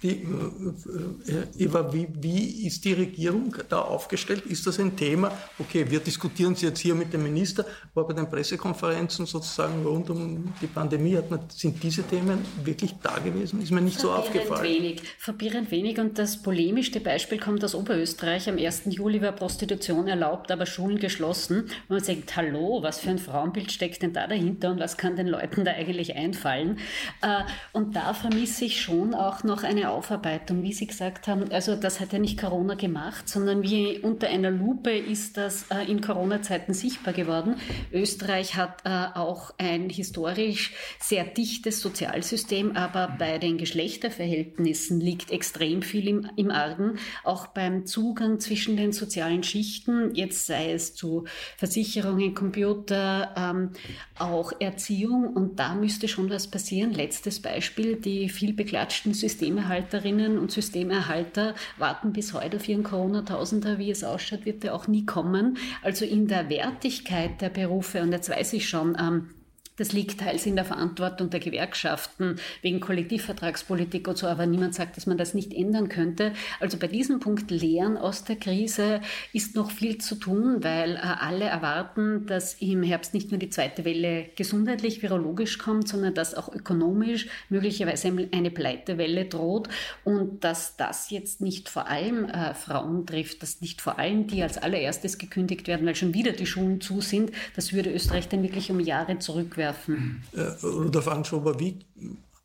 [0.03, 4.47] Die, äh, äh, Eva, wie, wie ist die Regierung da aufgestellt?
[4.47, 5.33] Ist das ein Thema?
[5.59, 10.11] Okay, wir diskutieren es jetzt hier mit dem Minister, aber bei den Pressekonferenzen sozusagen rund
[10.11, 13.63] um die Pandemie hat man, sind diese Themen wirklich da gewesen?
[13.63, 14.63] Ist mir nicht so aufgefallen.
[14.63, 15.99] Wenig, verwirrend wenig.
[15.99, 18.49] Und das polemischste Beispiel kommt aus Oberösterreich.
[18.49, 18.83] Am 1.
[18.87, 21.63] Juli war Prostitution erlaubt, aber Schulen geschlossen.
[21.63, 25.17] Und man sagt, hallo, was für ein Frauenbild steckt denn da dahinter und was kann
[25.17, 26.79] den Leuten da eigentlich einfallen?
[27.23, 31.51] Äh, und da vermisse ich schon auch noch eine Aufarbeitung, wie Sie gesagt haben.
[31.51, 35.91] Also das hat ja nicht Corona gemacht, sondern wie unter einer Lupe ist das äh,
[35.91, 37.57] in Corona-Zeiten sichtbar geworden.
[37.93, 45.83] Österreich hat äh, auch ein historisch sehr dichtes Sozialsystem, aber bei den Geschlechterverhältnissen liegt extrem
[45.83, 51.25] viel im, im Argen, auch beim Zugang zwischen den sozialen Schichten, jetzt sei es zu
[51.57, 53.71] Versicherungen, Computer, ähm,
[54.19, 56.93] auch Erziehung und da müsste schon was passieren.
[56.93, 63.79] Letztes Beispiel, die viel beklatschten Systeme Systemerhalterinnen und Systemerhalter warten bis heute auf ihren Corona-Tausender.
[63.79, 65.59] Wie es ausschaut, wird der auch nie kommen.
[65.83, 69.31] Also in der Wertigkeit der Berufe, und jetzt weiß ich schon, ähm,
[69.79, 74.97] das liegt teils in der Verantwortung der Gewerkschaften wegen Kollektivvertragspolitik und so, aber niemand sagt,
[74.97, 76.33] dass man das nicht ändern könnte.
[76.61, 79.01] Also bei diesem Punkt Lehren aus der Krise
[79.33, 83.51] ist noch viel zu tun, weil äh, alle erwarten, dass im Herbst nicht nur die
[83.51, 89.69] zweite Welle gesundheitlich, virologisch kommt, sondern dass auch ökonomisch möglicherweise eine Pleitewelle droht
[90.05, 94.43] und dass das jetzt nicht vor allem äh, Frauen trifft, dass nicht vor allem die
[94.43, 97.31] als allererstes gekündigt werden, weil schon wieder die Schulen zu sind.
[97.55, 100.23] Das würde Österreich dann wirklich um Jahre zurückwerfen werfen.
[100.33, 101.79] Äh, Rudolf Anschober, wie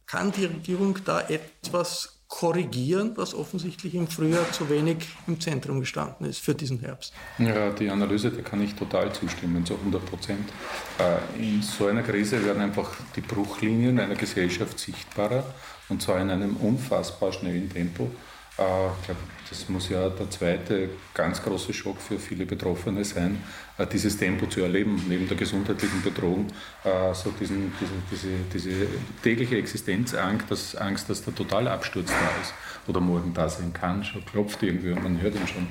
[0.06, 6.26] kann die Regierung da etwas korrigieren, was offensichtlich im Frühjahr zu wenig im Zentrum gestanden
[6.26, 7.14] ist für diesen Herbst?
[7.38, 10.50] Ja, die Analyse, da kann ich total zustimmen, zu 100 Prozent.
[10.98, 15.46] Äh, in so einer Krise werden einfach die Bruchlinien einer Gesellschaft sichtbarer
[15.90, 18.10] und zwar in einem unfassbar schnellen Tempo.
[18.58, 19.20] Äh, ich glaube,
[19.54, 23.42] das muss ja der zweite ganz große Schock für viele Betroffene sein,
[23.78, 26.48] äh, dieses Tempo zu erleben, neben der gesundheitlichen Bedrohung,
[26.84, 28.88] äh, so diesen, diesen, diese, diese
[29.22, 32.54] tägliche Existenzangst, dass, Angst, dass der Totalabsturz da ist
[32.88, 35.68] oder morgen da sein kann, schon klopft irgendwie und man hört ihn schon.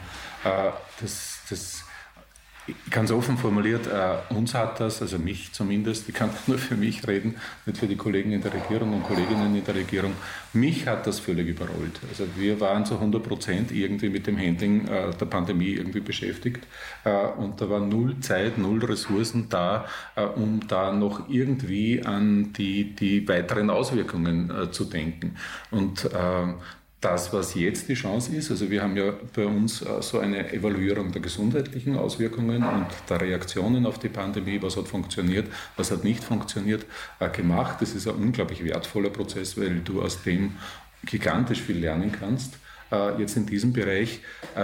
[1.00, 1.84] Das, das
[2.90, 7.08] Ganz offen formuliert, äh, uns hat das, also mich zumindest, ich kann nur für mich
[7.08, 7.34] reden,
[7.66, 10.12] nicht für die Kollegen in der Regierung und Kolleginnen in der Regierung,
[10.52, 11.98] mich hat das völlig überrollt.
[12.08, 16.64] Also wir waren zu 100 Prozent irgendwie mit dem Handling äh, der Pandemie irgendwie beschäftigt
[17.02, 22.52] äh, und da war null Zeit, null Ressourcen da, äh, um da noch irgendwie an
[22.52, 25.36] die, die weiteren Auswirkungen äh, zu denken.
[25.72, 26.56] Und ähm,
[27.02, 30.52] das, was jetzt die Chance ist, also wir haben ja bei uns äh, so eine
[30.52, 36.04] Evaluierung der gesundheitlichen Auswirkungen und der Reaktionen auf die Pandemie, was hat funktioniert, was hat
[36.04, 36.86] nicht funktioniert,
[37.18, 37.78] äh, gemacht.
[37.80, 40.52] Das ist ein unglaublich wertvoller Prozess, weil du aus dem
[41.04, 42.54] gigantisch viel lernen kannst.
[42.92, 44.20] Äh, jetzt in diesem Bereich.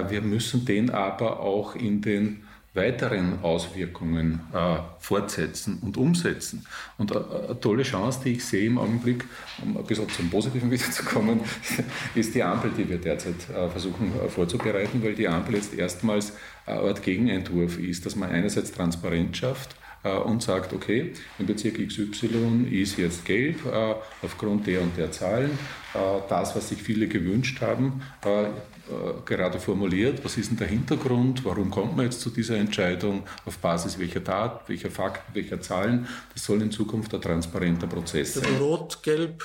[0.08, 6.66] Wir müssen den aber auch in den weiteren Auswirkungen äh, fortsetzen und umsetzen.
[6.96, 9.24] Und äh, eine tolle Chance, die ich sehe im Augenblick,
[9.62, 11.40] um ein bisschen zum Positiven wiederzukommen,
[12.14, 16.32] ist die Ampel, die wir derzeit äh, versuchen äh, vorzubereiten, weil die Ampel jetzt erstmals
[16.66, 21.84] eine Art Gegenentwurf ist, dass man einerseits Transparenz schafft, äh, und sagt, okay, im Bezirk
[21.84, 25.58] XY ist jetzt gelb äh, aufgrund der und der Zahlen.
[26.28, 28.44] das, was sich viele gewünscht haben, äh,
[29.24, 30.24] gerade formuliert.
[30.24, 31.44] Was ist denn der Hintergrund?
[31.44, 33.22] Warum kommt man jetzt zu dieser Entscheidung?
[33.44, 36.06] Auf Basis welcher Tat, welcher Fakten, welcher Zahlen?
[36.32, 38.44] Das soll in Zukunft ein transparenter Prozess sein.
[38.44, 39.44] Also rot, gelb,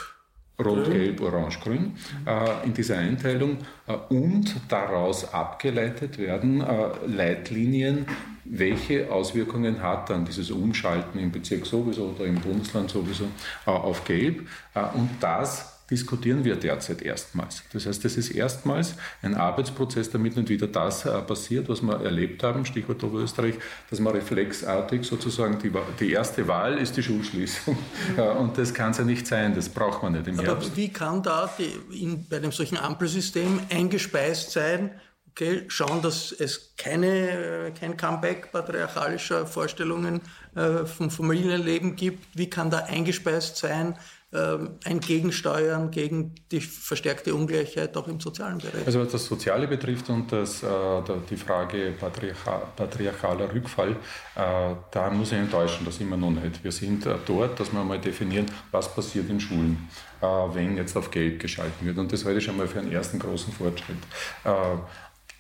[0.64, 8.06] Rot, Gelb, Orange, Grün äh, in dieser Einteilung äh, und daraus abgeleitet werden äh, Leitlinien,
[8.46, 13.26] welche Auswirkungen hat dann dieses Umschalten im Bezirk sowieso oder im Bundesland sowieso
[13.66, 17.62] äh, auf Gelb äh, und das diskutieren wir derzeit erstmals.
[17.72, 22.02] Das heißt, es ist erstmals ein Arbeitsprozess, damit nicht wieder das äh, passiert, was wir
[22.02, 23.56] erlebt haben, Stichwort Oberösterreich,
[23.92, 27.78] dass man reflexartig sozusagen die, die erste Wahl ist die Schulschließung.
[28.18, 28.22] Mhm.
[28.40, 30.76] Und das kann es ja nicht sein, das braucht man nicht im Aber Herbst.
[30.76, 34.92] wie kann da die, in, bei einem solchen Ampelsystem eingespeist sein,
[35.30, 40.22] okay, schauen, dass es keine, kein Comeback patriarchalischer Vorstellungen
[40.56, 42.26] äh, vom Familienleben gibt?
[42.34, 43.96] Wie kann da eingespeist sein,
[44.34, 48.86] ein Gegensteuern gegen die verstärkte Ungleichheit auch im sozialen Bereich.
[48.86, 50.68] Also was das Soziale betrifft und das, äh,
[51.30, 51.94] die Frage
[52.76, 56.64] patriarchaler Rückfall, äh, da muss ich enttäuschen, das immer noch nicht.
[56.64, 59.90] Wir sind äh, dort, dass wir mal definieren, was passiert in Schulen,
[60.54, 61.98] wenn jetzt auf Geld geschalten wird.
[61.98, 63.98] Und das halte ich schon mal für einen ersten großen Fortschritt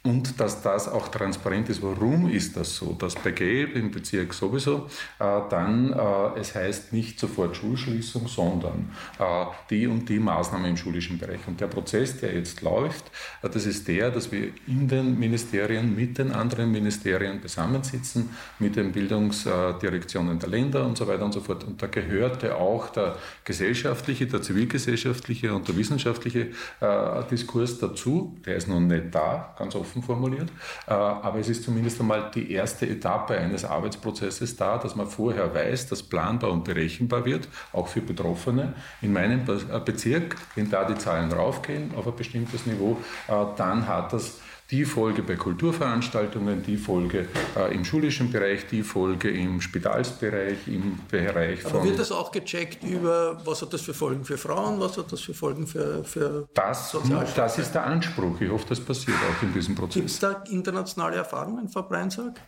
[0.06, 1.82] und dass das auch transparent ist.
[1.82, 2.98] Warum ist das so?
[3.24, 4.88] Bei Gelb im Bezirk sowieso
[5.20, 10.76] äh, dann, äh, es heißt nicht sofort Schulschließung, sondern äh, die und die Maßnahme im
[10.76, 11.48] schulischen Bereich.
[11.48, 13.06] Und der Prozess, der jetzt läuft,
[13.42, 18.76] äh, das ist der, dass wir in den Ministerien mit den anderen Ministerien zusammensitzen, mit
[18.76, 21.64] den Bildungsdirektionen der Länder und so weiter und so fort.
[21.64, 26.50] Und da gehörte auch der gesellschaftliche, der zivilgesellschaftliche und der wissenschaftliche
[26.82, 28.36] äh, Diskurs dazu.
[28.46, 30.50] Der ist noch nicht da, ganz offen offen formuliert.
[30.88, 35.54] Äh, aber es ist zumindest einmal die erste Etappe eines Arbeitsprozesses da, dass man vorher
[35.54, 38.74] weiß, dass planbar und berechenbar wird, auch für Betroffene.
[39.02, 43.88] In meinem äh, Bezirk, wenn da die Zahlen raufgehen auf ein bestimmtes Niveau, äh, dann
[43.88, 44.40] hat das
[44.74, 50.98] die Folge bei Kulturveranstaltungen, die Folge äh, im schulischen Bereich, die Folge im Spitalsbereich, im
[51.12, 51.74] Bereich von...
[51.74, 55.12] Aber wird das auch gecheckt über, was hat das für Folgen für Frauen, was hat
[55.12, 56.98] das für Folgen für, für das,
[57.36, 58.42] das ist der Anspruch.
[58.42, 59.94] Ich hoffe, das passiert auch in diesem Prozess.
[59.94, 62.42] Gibt es da internationale Erfahrungen, Frau Breinsack?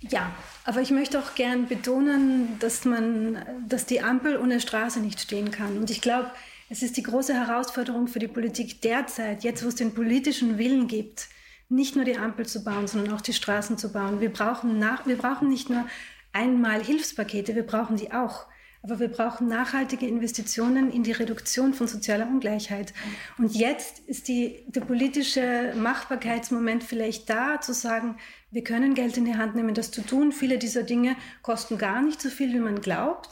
[0.00, 0.32] Ja,
[0.64, 5.50] aber ich möchte auch gern betonen, dass, man, dass die Ampel ohne Straße nicht stehen
[5.50, 5.76] kann.
[5.76, 6.30] Und ich glaube,
[6.70, 10.88] es ist die große Herausforderung für die Politik derzeit, jetzt wo es den politischen Willen
[10.88, 11.28] gibt,
[11.68, 14.20] nicht nur die Ampel zu bauen, sondern auch die Straßen zu bauen.
[14.20, 15.86] Wir brauchen, nach, wir brauchen nicht nur
[16.32, 18.46] einmal Hilfspakete, wir brauchen die auch.
[18.82, 22.92] Aber wir brauchen nachhaltige Investitionen in die Reduktion von sozialer Ungleichheit.
[23.38, 28.18] Und jetzt ist die, der politische Machbarkeitsmoment vielleicht da, zu sagen,
[28.50, 30.32] wir können Geld in die Hand nehmen, das zu tun.
[30.32, 33.30] Viele dieser Dinge kosten gar nicht so viel, wie man glaubt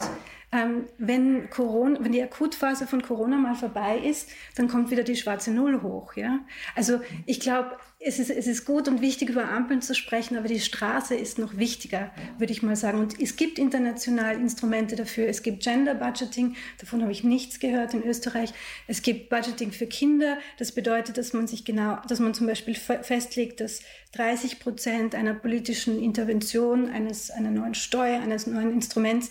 [0.53, 5.15] ähm, wenn, Corona, wenn die Akutphase von Corona mal vorbei ist, dann kommt wieder die
[5.15, 6.15] schwarze Null hoch.
[6.15, 6.41] Ja?
[6.75, 10.47] Also ich glaube, es ist, es ist gut und wichtig, über Ampeln zu sprechen, aber
[10.47, 12.99] die Straße ist noch wichtiger, würde ich mal sagen.
[12.99, 15.27] Und es gibt international Instrumente dafür.
[15.27, 18.53] Es gibt Gender Budgeting, davon habe ich nichts gehört in Österreich.
[18.87, 20.37] Es gibt Budgeting für Kinder.
[20.59, 25.33] Das bedeutet, dass man sich genau, dass man zum Beispiel festlegt, dass 30 Prozent einer
[25.33, 29.29] politischen Intervention, eines, einer neuen Steuer, eines neuen Instruments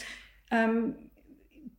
[0.51, 0.95] ähm,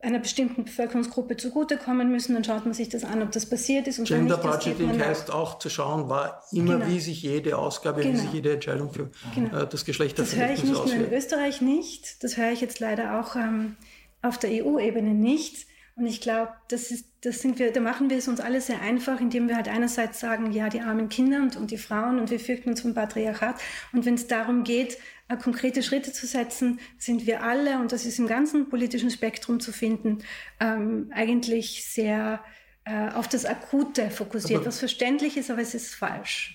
[0.03, 3.99] einer bestimmten Bevölkerungsgruppe zugutekommen müssen, dann schaut man sich das an, ob das passiert ist.
[3.99, 6.87] Und Gender nicht, Budgeting heißt auch zu schauen, war immer, genau.
[6.87, 8.15] wie sich jede Ausgabe, genau.
[8.15, 9.61] wie sich jede Entscheidung für genau.
[9.61, 12.81] äh, das Geschlechterverhältnis Das höre ich nicht nur in Österreich nicht, das höre ich jetzt
[12.81, 13.77] leider auch ähm,
[14.21, 15.67] auf der EU-Ebene nicht.
[15.95, 18.81] Und ich glaube, das ist, das sind wir, da machen wir es uns alle sehr
[18.81, 22.31] einfach, indem wir halt einerseits sagen, ja, die armen Kinder und, und die Frauen und
[22.31, 23.55] wir fürchten uns vom Patriarchat.
[23.93, 24.97] Und wenn es darum geht,
[25.37, 29.71] konkrete Schritte zu setzen, sind wir alle, und das ist im ganzen politischen Spektrum zu
[29.71, 30.19] finden,
[30.59, 35.95] ähm, eigentlich sehr äh, auf das Akute fokussiert, aber, was verständlich ist, aber es ist
[35.95, 36.53] falsch.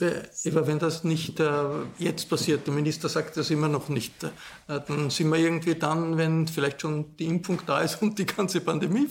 [0.00, 1.52] Äh, Eva, wenn das nicht äh,
[1.98, 4.30] jetzt passiert, der Minister sagt das immer noch nicht, äh,
[4.66, 8.60] dann sind wir irgendwie dann, wenn vielleicht schon die Impfung da ist und die ganze
[8.60, 9.06] Pandemie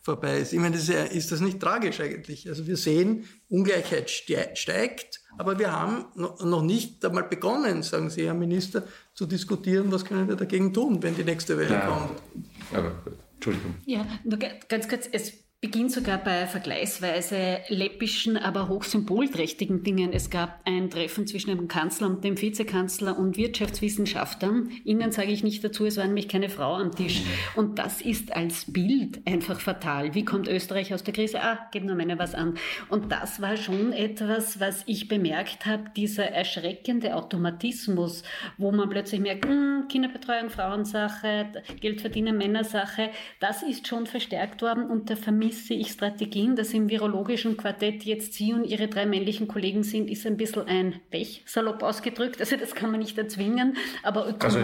[0.00, 0.52] vorbei ist.
[0.52, 2.48] Ich meine, ist, ist das nicht tragisch eigentlich?
[2.48, 8.34] Also wir sehen, Ungleichheit steigt, aber wir haben noch nicht einmal begonnen, sagen Sie, Herr
[8.34, 12.20] Minister, zu diskutieren, was können wir dagegen tun, wenn die nächste Welle ja, kommt.
[12.72, 12.92] Aber,
[13.34, 13.74] Entschuldigung.
[13.86, 20.12] Ja, nur ganz kurz, es beginnt sogar bei vergleichsweise läppischen, aber hochsymbolträchtigen Dingen.
[20.12, 24.70] Es gab ein Treffen zwischen dem Kanzler und dem Vizekanzler und Wirtschaftswissenschaftlern.
[24.84, 27.22] Ihnen sage ich nicht dazu, es war nämlich keine Frau am Tisch.
[27.54, 30.14] Und das ist als Bild einfach fatal.
[30.14, 31.42] Wie kommt Österreich aus der Krise?
[31.42, 32.58] Ah, geben nur meine was an.
[32.90, 38.24] Und das war schon etwas, was ich bemerkt habe, dieser erschreckende Automatismus,
[38.58, 41.46] wo man plötzlich merkt, hm, Kinderbetreuung, Frauensache,
[41.80, 43.08] Geld verdienen, Männersache,
[43.40, 48.02] das ist schon verstärkt worden und der Familie vermisse ich Strategien, dass im virologischen Quartett
[48.04, 52.40] jetzt Sie und Ihre drei männlichen Kollegen sind, ist ein bisschen ein Pech, salopp ausgedrückt.
[52.40, 54.58] Also das kann man nicht erzwingen, aber also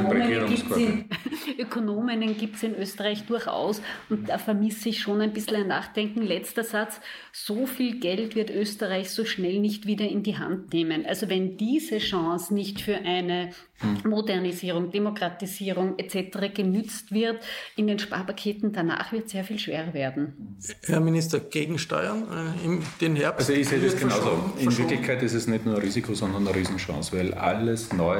[1.58, 5.68] Ökonominnen gibt es in, in Österreich durchaus und da vermisse ich schon ein bisschen ein
[5.68, 6.22] Nachdenken.
[6.22, 7.00] Letzter Satz,
[7.32, 11.06] so viel Geld wird Österreich so schnell nicht wieder in die Hand nehmen.
[11.06, 13.50] Also wenn diese Chance nicht für eine
[13.82, 14.10] hm.
[14.10, 16.54] Modernisierung, Demokratisierung etc.
[16.54, 17.42] genützt wird,
[17.76, 20.56] in den Sparpaketen danach wird sehr viel schwerer werden.
[20.86, 23.48] Herr Minister, Gegensteuern äh, im den Herbst?
[23.48, 24.52] Also ich sehe das genauso.
[24.58, 28.18] In Wirklichkeit ist es nicht nur ein Risiko, sondern eine Riesenchance, weil alles neu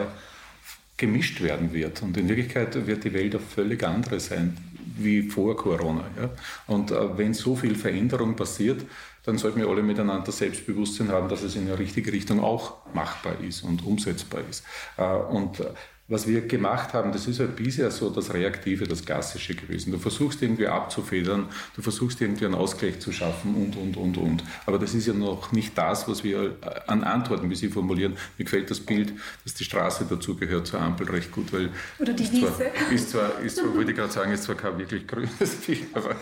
[0.97, 2.03] gemischt werden wird.
[2.03, 4.57] Und in Wirklichkeit wird die Welt auch völlig andere sein
[4.97, 6.05] wie vor Corona.
[6.21, 6.31] Ja?
[6.67, 8.85] Und äh, wenn so viel Veränderung passiert,
[9.25, 13.41] dann sollten wir alle miteinander Selbstbewusstsein haben, dass es in eine richtige Richtung auch machbar
[13.41, 14.65] ist und umsetzbar ist.
[14.97, 15.67] Äh, und äh,
[16.09, 19.93] was wir gemacht haben, das ist halt bisher so das Reaktive, das Klassische gewesen.
[19.93, 24.45] Du versuchst irgendwie abzufedern, du versuchst irgendwie einen Ausgleich zu schaffen und, und, und, und.
[24.67, 28.17] Aber das ist ja noch nicht das, was wir äh, an Antworten, wie Sie formulieren.
[28.37, 29.13] Mir gefällt das Bild,
[29.45, 32.47] dass die Straße dazugehört zur Ampel recht gut, weil Oder die ist Wiese.
[32.47, 35.87] Zwar, ist zwar, ist zwar, wollte ich gerade sagen, ist zwar kein wirklich grünes Bild,
[35.95, 36.17] aber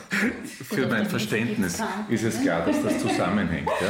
[0.62, 3.68] für mein Verständnis ist es klar, dass das zusammenhängt.
[3.80, 3.88] Ja.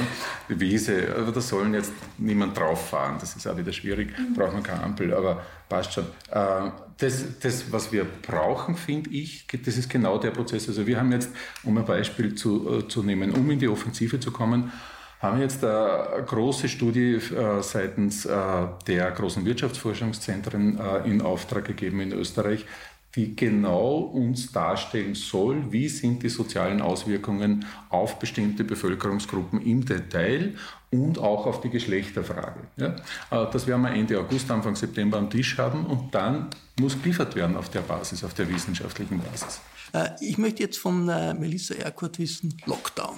[0.48, 4.52] Die Wiese, aber da sollen jetzt niemand drauf fahren, das ist auch wieder schwierig, braucht
[4.52, 5.42] man keine Ampel, aber
[5.80, 6.04] Passt schon.
[6.30, 10.68] Äh, das, das, was wir brauchen, finde ich, das ist genau der Prozess.
[10.68, 11.30] Also wir haben jetzt,
[11.62, 14.70] um ein Beispiel zu, äh, zu nehmen, um in die Offensive zu kommen,
[15.20, 22.66] haben jetzt eine große Studie äh, seitens der großen Wirtschaftsforschungszentren in Auftrag gegeben in Österreich,
[23.14, 30.54] die genau uns darstellen soll, wie sind die sozialen Auswirkungen auf bestimmte Bevölkerungsgruppen im Detail
[30.90, 32.60] und auch auf die Geschlechterfrage.
[32.76, 32.96] Ja?
[33.30, 36.50] Äh, das werden wir Ende August, Anfang September am Tisch haben und dann
[36.80, 39.60] muss geliefert werden auf der Basis, auf der wissenschaftlichen Basis.
[39.92, 43.16] Äh, ich möchte jetzt von äh, Melissa Erkurt wissen, Lockdown,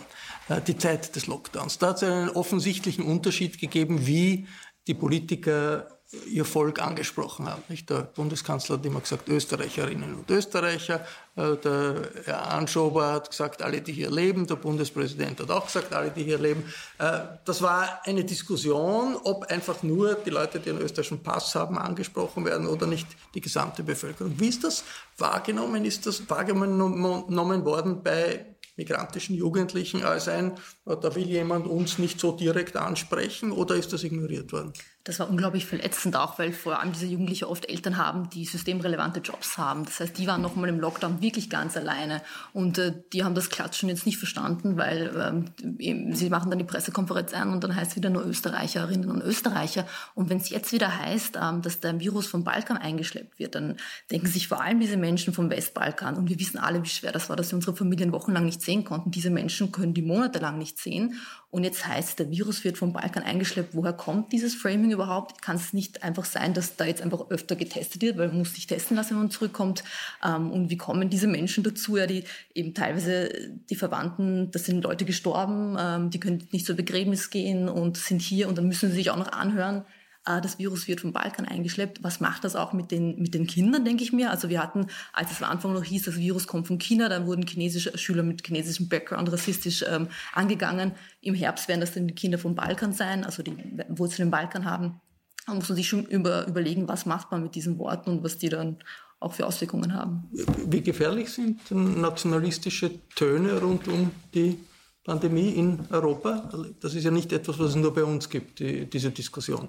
[0.66, 1.78] die Zeit des Lockdowns.
[1.78, 4.46] Da hat es einen offensichtlichen Unterschied gegeben, wie
[4.86, 5.91] die Politiker
[6.26, 7.62] ihr Volk angesprochen haben.
[7.68, 7.88] Nicht?
[7.88, 11.04] Der Bundeskanzler hat immer gesagt, Österreicherinnen und Österreicher.
[11.36, 14.46] Äh, der Herr Anschober hat gesagt, alle, die hier leben.
[14.46, 16.64] Der Bundespräsident hat auch gesagt, alle, die hier leben.
[16.98, 21.78] Äh, das war eine Diskussion, ob einfach nur die Leute, die einen österreichischen Pass haben,
[21.78, 24.34] angesprochen werden oder nicht die gesamte Bevölkerung.
[24.38, 24.84] Wie ist das
[25.16, 25.84] wahrgenommen?
[25.84, 28.46] Ist das wahrgenommen worden bei
[28.76, 30.52] migrantischen Jugendlichen als ein,
[30.84, 34.72] da will jemand uns nicht so direkt ansprechen oder ist das ignoriert worden?
[35.04, 39.18] Das war unglaublich verletzend auch, weil vor allem diese Jugendlichen oft Eltern haben, die systemrelevante
[39.18, 39.84] Jobs haben.
[39.84, 43.50] Das heißt, die waren nochmal im Lockdown wirklich ganz alleine und äh, die haben das
[43.50, 47.90] Klatschen jetzt nicht verstanden, weil ähm, sie machen dann die Pressekonferenz ein und dann heißt
[47.90, 49.86] es wieder nur Österreicherinnen und Österreicher.
[50.14, 53.78] Und wenn es jetzt wieder heißt, ähm, dass der Virus vom Balkan eingeschleppt wird, dann
[54.12, 57.28] denken sich vor allem diese Menschen vom Westbalkan und wir wissen alle, wie schwer das
[57.28, 59.10] war, dass sie unsere Familien wochenlang nicht sehen konnten.
[59.10, 61.18] Diese Menschen können die monatelang nicht sehen
[61.50, 63.74] und jetzt heißt, der Virus wird vom Balkan eingeschleppt.
[63.74, 65.42] Woher kommt dieses Framing überhaupt?
[65.42, 68.54] Kann es nicht einfach sein, dass da jetzt einfach öfter getestet wird, weil man muss
[68.54, 69.84] sich testen lassen, wenn man zurückkommt?
[70.24, 71.96] Ähm, und wie kommen diese Menschen dazu?
[71.96, 72.24] Ja, die
[72.54, 73.30] eben teilweise
[73.70, 78.22] die Verwandten, da sind Leute gestorben, ähm, die können nicht zur Begräbnis gehen und sind
[78.22, 79.84] hier und dann müssen sie sich auch noch anhören,
[80.24, 82.04] das Virus wird vom Balkan eingeschleppt.
[82.04, 84.30] Was macht das auch mit den, mit den Kindern, denke ich mir?
[84.30, 87.26] Also wir hatten, als es am Anfang noch hieß, das Virus kommt von China, dann
[87.26, 90.92] wurden chinesische Schüler mit chinesischem Background rassistisch ähm, angegangen.
[91.20, 93.56] Im Herbst werden das dann die Kinder vom Balkan sein, also die
[93.88, 95.00] Wurzeln im Balkan haben.
[95.46, 98.38] Da muss man sich schon über, überlegen, was macht man mit diesen Worten und was
[98.38, 98.78] die dann
[99.18, 100.28] auch für Auswirkungen haben.
[100.66, 104.58] Wie gefährlich sind nationalistische Töne rund um die
[105.04, 106.48] Pandemie in Europa?
[106.52, 109.68] Also das ist ja nicht etwas, was es nur bei uns gibt, die, diese Diskussion.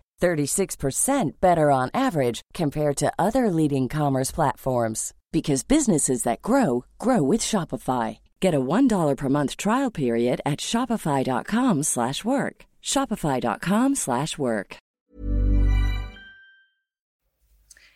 [0.21, 7.23] 36% better on average compared to other leading commerce platforms because businesses that grow grow
[7.23, 8.19] with Shopify.
[8.39, 12.65] Get a $1 per month trial period at shopify.com/work.
[12.81, 14.77] shopify.com/work.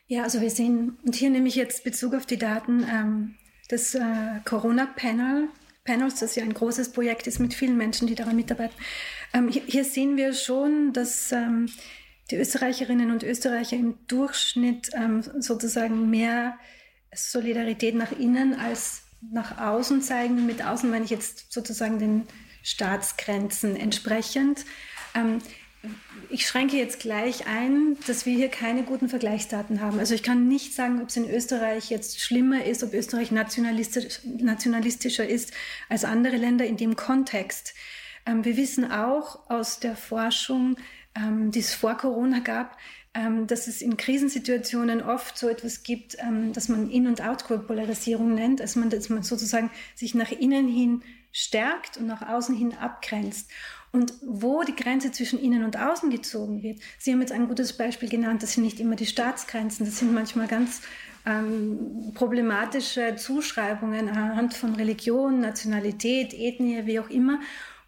[0.07, 3.35] Ja, also wir sehen und hier nehme ich jetzt Bezug auf die Daten ähm,
[3.71, 5.49] des äh, Corona Panel
[5.85, 8.75] Panels, das ja ein großes Projekt ist mit vielen Menschen, die daran mitarbeiten.
[9.33, 11.69] Ähm, hier, hier, sehen wir schon, dass ähm,
[12.31, 16.57] die Österreicherinnen und Österreicher im Durchschnitt ähm, sozusagen mehr
[17.13, 20.45] Solidarität nach innen als nach außen zeigen.
[20.45, 22.27] Mit außen meine ich jetzt sozusagen den
[22.63, 24.65] Staatsgrenzen entsprechend.
[25.13, 25.39] Ähm,
[26.29, 29.99] ich schränke jetzt gleich ein, dass wir hier keine guten Vergleichsdaten haben.
[29.99, 34.19] Also ich kann nicht sagen, ob es in Österreich jetzt schlimmer ist, ob Österreich nationalistisch,
[34.23, 35.53] nationalistischer ist
[35.89, 37.75] als andere Länder in dem Kontext.
[38.25, 40.77] Ähm, wir wissen auch aus der Forschung,
[41.15, 42.77] ähm, die es vor Corona gab,
[43.13, 48.33] ähm, dass es in Krisensituationen oft so etwas gibt, ähm, dass man In- und Outgroup-Polarisierung
[48.33, 51.01] nennt, also man, dass man sozusagen sich nach innen hin
[51.31, 53.49] stärkt und nach außen hin abgrenzt.
[53.91, 57.77] Und wo die Grenze zwischen innen und außen gezogen wird, Sie haben jetzt ein gutes
[57.77, 60.81] Beispiel genannt, das sind nicht immer die Staatsgrenzen, das sind manchmal ganz
[61.25, 67.39] ähm, problematische Zuschreibungen anhand von Religion, Nationalität, Ethnie, wie auch immer.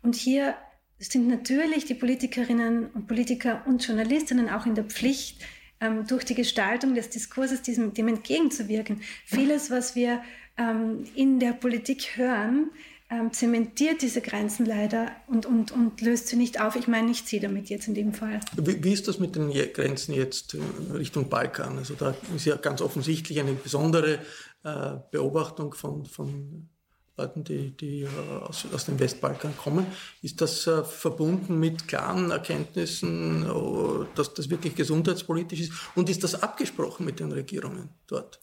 [0.02, 0.56] Und hier
[1.00, 5.42] sind natürlich die Politikerinnen und Politiker und Journalistinnen auch in der Pflicht,
[5.80, 9.02] ähm, durch die Gestaltung des Diskurses diesem, dem entgegenzuwirken.
[9.26, 10.22] Vieles, was wir
[10.58, 12.72] ähm, in der Politik hören,
[13.10, 16.76] ähm, zementiert diese Grenzen leider und, und, und löst sie nicht auf.
[16.76, 18.40] Ich meine nicht sie damit jetzt in dem Fall.
[18.58, 20.58] Wie, wie ist das mit den Grenzen jetzt
[20.94, 21.78] Richtung Balkan?
[21.78, 24.20] Also da ist ja ganz offensichtlich eine besondere
[24.64, 26.70] äh, Beobachtung von, von
[27.18, 28.08] Leuten, die, die äh,
[28.42, 29.88] aus, aus dem Westbalkan kommen.
[30.22, 35.72] Ist das äh, verbunden mit klaren Erkenntnissen, oh, dass das wirklich gesundheitspolitisch ist?
[35.96, 38.40] Und ist das abgesprochen mit den Regierungen dort?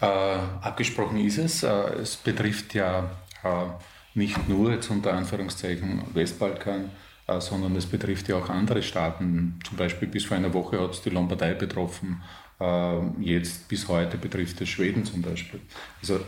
[0.00, 1.62] Äh, abgesprochen ist es.
[1.62, 1.68] Äh,
[2.02, 3.10] es betrifft ja
[3.44, 3.66] äh,
[4.14, 6.90] nicht nur jetzt unter Anführungszeichen Westbalkan,
[7.28, 9.60] äh, sondern es betrifft ja auch andere Staaten.
[9.64, 12.22] Zum Beispiel bis vor einer Woche hat es die Lombardei betroffen.
[13.18, 15.60] Jetzt bis heute betrifft es Schweden zum Beispiel.
[16.00, 16.20] Also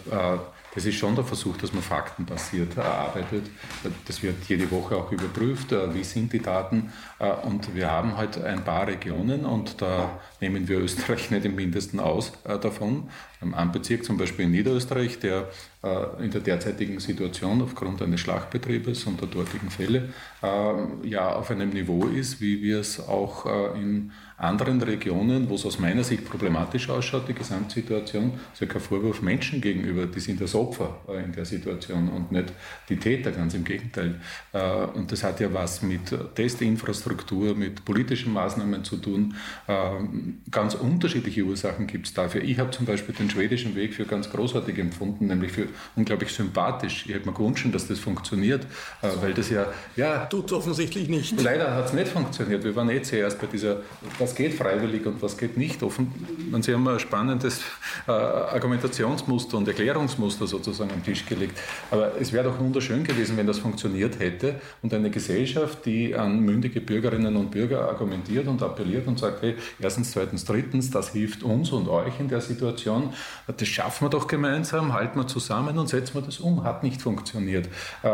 [0.77, 3.47] es ist schon der Versuch, dass man faktenbasiert arbeitet.
[4.07, 6.93] Das wird jede Woche auch überprüft, äh, wie sind die Daten.
[7.18, 11.55] Äh, und wir haben halt ein paar Regionen und da nehmen wir Österreich nicht im
[11.55, 13.09] Mindesten aus äh, davon.
[13.41, 15.51] Ein Bezirk zum Beispiel in Niederösterreich, der
[16.18, 20.09] in der derzeitigen Situation aufgrund eines Schlachtbetriebes und der dortigen Fälle
[21.05, 25.78] ja auf einem Niveau ist, wie wir es auch in anderen Regionen, wo es aus
[25.78, 30.55] meiner Sicht problematisch ausschaut, die Gesamtsituation, ist ja kein Vorwurf Menschen gegenüber, die sind das
[30.55, 32.53] Opfer äh, in der Situation und nicht
[32.91, 34.20] die Täter, ganz im Gegenteil.
[34.53, 39.34] Äh, und das hat ja was mit Testinfrastruktur, mit politischen Maßnahmen zu tun.
[39.68, 39.74] Äh,
[40.51, 42.43] ganz unterschiedliche Ursachen gibt es dafür.
[42.43, 47.07] Ich habe zum Beispiel den schwedischen Weg für ganz großartig empfunden, nämlich für unglaublich sympathisch.
[47.07, 48.66] Ich hätte mir gewünscht, dass das funktioniert,
[49.01, 49.66] weil das ja,
[49.97, 50.26] ja.
[50.26, 51.41] Tut offensichtlich nicht.
[51.41, 52.62] Leider hat es nicht funktioniert.
[52.64, 53.80] Wir waren eh zuerst bei dieser
[54.27, 55.81] was geht freiwillig und was geht nicht.
[55.85, 57.61] Und Sie haben ein spannendes
[58.09, 61.57] äh, Argumentationsmuster und Erklärungsmuster sozusagen am Tisch gelegt.
[61.93, 66.41] Aber es wäre doch wunderschön gewesen, wenn das funktioniert hätte und eine Gesellschaft, die an
[66.41, 71.45] mündige Bürgerinnen und Bürger argumentiert und appelliert und sagt, hey, erstens, zweitens, drittens, das hilft
[71.45, 73.12] uns und euch in der Situation.
[73.47, 76.64] Das schaffen wir doch gemeinsam, halten wir zusammen und setzen wir das um.
[76.64, 77.68] Hat nicht funktioniert.
[78.03, 78.09] Äh,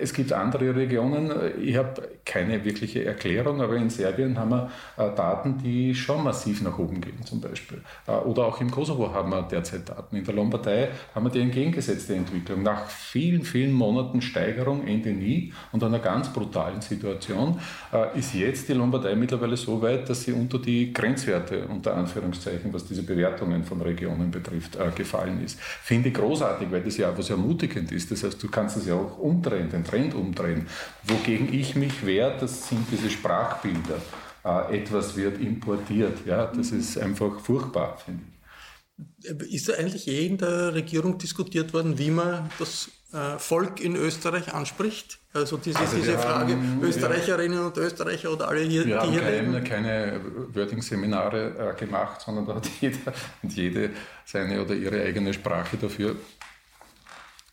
[0.00, 1.30] es gibt andere Regionen,
[1.60, 6.22] ich habe keine wirkliche Erklärung, aber in Serbien haben wir äh, da Daten, die schon
[6.22, 7.82] massiv nach oben gehen zum Beispiel.
[8.06, 10.16] Äh, oder auch im Kosovo haben wir derzeit Daten.
[10.16, 12.62] In der Lombardei haben wir die entgegengesetzte Entwicklung.
[12.62, 17.58] Nach vielen, vielen Monaten Steigerung, Ende nie und einer ganz brutalen Situation
[17.92, 22.72] äh, ist jetzt die Lombardei mittlerweile so weit, dass sie unter die Grenzwerte, unter Anführungszeichen,
[22.72, 25.58] was diese Bewertungen von Regionen betrifft, äh, gefallen ist.
[25.60, 28.10] Finde ich großartig, weil das ja was ermutigend ist.
[28.10, 30.66] Das heißt, du kannst es ja auch umdrehen, den Trend umdrehen.
[31.04, 33.96] Wogegen ich mich wehre, das sind diese Sprachbilder
[34.44, 36.26] äh, etwas wird importiert.
[36.26, 36.80] Ja, das mhm.
[36.80, 39.54] ist einfach furchtbar, finde ich.
[39.54, 44.54] Ist eigentlich je in der Regierung diskutiert worden, wie man das äh, Volk in Österreich
[44.54, 45.18] anspricht?
[45.32, 49.10] Also diese, also diese Frage, haben, Österreicherinnen ja, und Österreicher oder alle hier, wir die
[49.10, 49.64] hier kein, leben?
[49.64, 50.20] keine
[50.52, 53.90] Wording-Seminare äh, gemacht, sondern da hat jeder und jede
[54.24, 56.14] seine oder ihre eigene Sprache dafür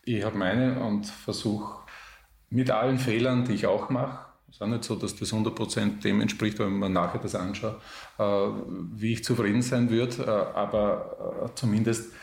[0.04, 1.76] ich habe meine und versuche
[2.50, 6.22] mit allen Fehlern, die ich auch mache, ist auch nicht so, dass das 100% dem
[6.22, 7.82] entspricht, wenn man nachher das anschaut,
[8.20, 12.14] äh, wie ich zufrieden sein würde, äh, aber äh, zumindest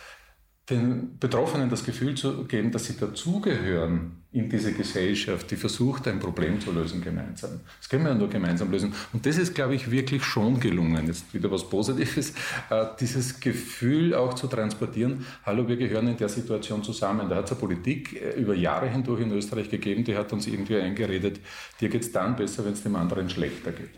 [0.68, 6.20] den Betroffenen das Gefühl zu geben, dass sie dazugehören in diese Gesellschaft, die versucht, ein
[6.20, 7.60] Problem zu lösen gemeinsam.
[7.78, 8.92] Das können wir ja nur gemeinsam lösen.
[9.14, 11.06] Und das ist, glaube ich, wirklich schon gelungen.
[11.06, 12.34] Jetzt wieder was Positives,
[12.70, 17.30] äh, dieses Gefühl auch zu transportieren, hallo, wir gehören in der Situation zusammen.
[17.30, 20.46] Da hat es eine Politik äh, über Jahre hindurch in Österreich gegeben, die hat uns
[20.46, 21.40] irgendwie eingeredet,
[21.80, 23.90] dir geht es dann besser, wenn es dem anderen schlechter geht.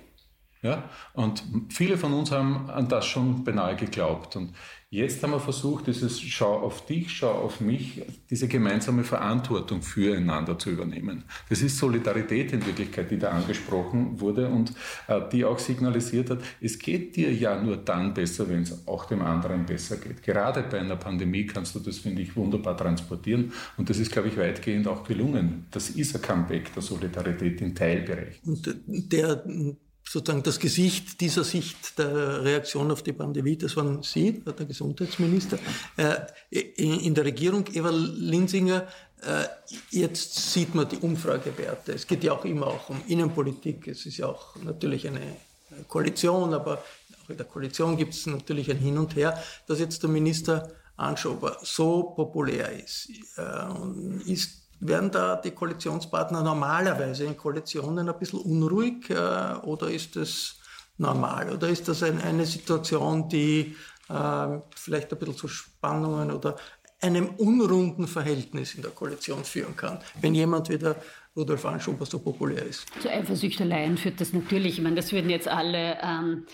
[0.63, 0.85] Ja?
[1.15, 4.37] Und viele von uns haben an das schon beinahe geglaubt.
[4.37, 4.55] Und
[4.91, 10.59] jetzt haben wir versucht, dieses Schau auf dich, Schau auf mich, diese gemeinsame Verantwortung füreinander
[10.59, 11.25] zu übernehmen.
[11.49, 14.73] Das ist Solidarität in Wirklichkeit, die da angesprochen wurde und
[15.07, 19.05] äh, die auch signalisiert hat, es geht dir ja nur dann besser, wenn es auch
[19.05, 20.23] dem anderen besser geht.
[20.23, 23.53] Gerade bei einer Pandemie kannst du das, finde ich, wunderbar transportieren.
[23.77, 25.67] Und das ist, glaube ich, weitgehend auch gelungen.
[25.71, 28.41] Das ist ein Comeback der Solidarität in Teilbereichen.
[28.45, 29.45] Und der
[30.11, 35.57] sozusagen das Gesicht dieser Sicht der Reaktion auf die Pandemie, das waren Sie, der Gesundheitsminister,
[35.97, 36.17] äh,
[36.51, 38.89] in der Regierung, Eva Linsinger.
[39.23, 39.45] Äh,
[39.91, 41.93] jetzt sieht man die Umfragewerte.
[41.93, 43.87] Es geht ja auch immer auch um Innenpolitik.
[43.87, 45.37] Es ist ja auch natürlich eine
[45.87, 46.83] Koalition, aber
[47.23, 50.73] auch in der Koalition gibt es natürlich ein Hin und Her, dass jetzt der Minister
[50.97, 58.41] Anschober so populär ist, äh, ist werden da die Koalitionspartner normalerweise in Koalitionen ein bisschen
[58.41, 60.57] unruhig äh, oder ist das
[60.99, 61.51] normal?
[61.53, 63.77] Oder ist das ein, eine Situation, die
[64.09, 66.57] äh, vielleicht ein bisschen zu Spannungen oder
[67.01, 70.97] einem unrunden Verhältnis in der Koalition führen kann, wenn jemand wie der
[71.35, 72.87] Rudolf Anschober so populär ist?
[73.01, 74.79] Zu Eifersüchteleien führt das natürlich.
[74.79, 76.47] Ich meine, das würden jetzt alle ähm,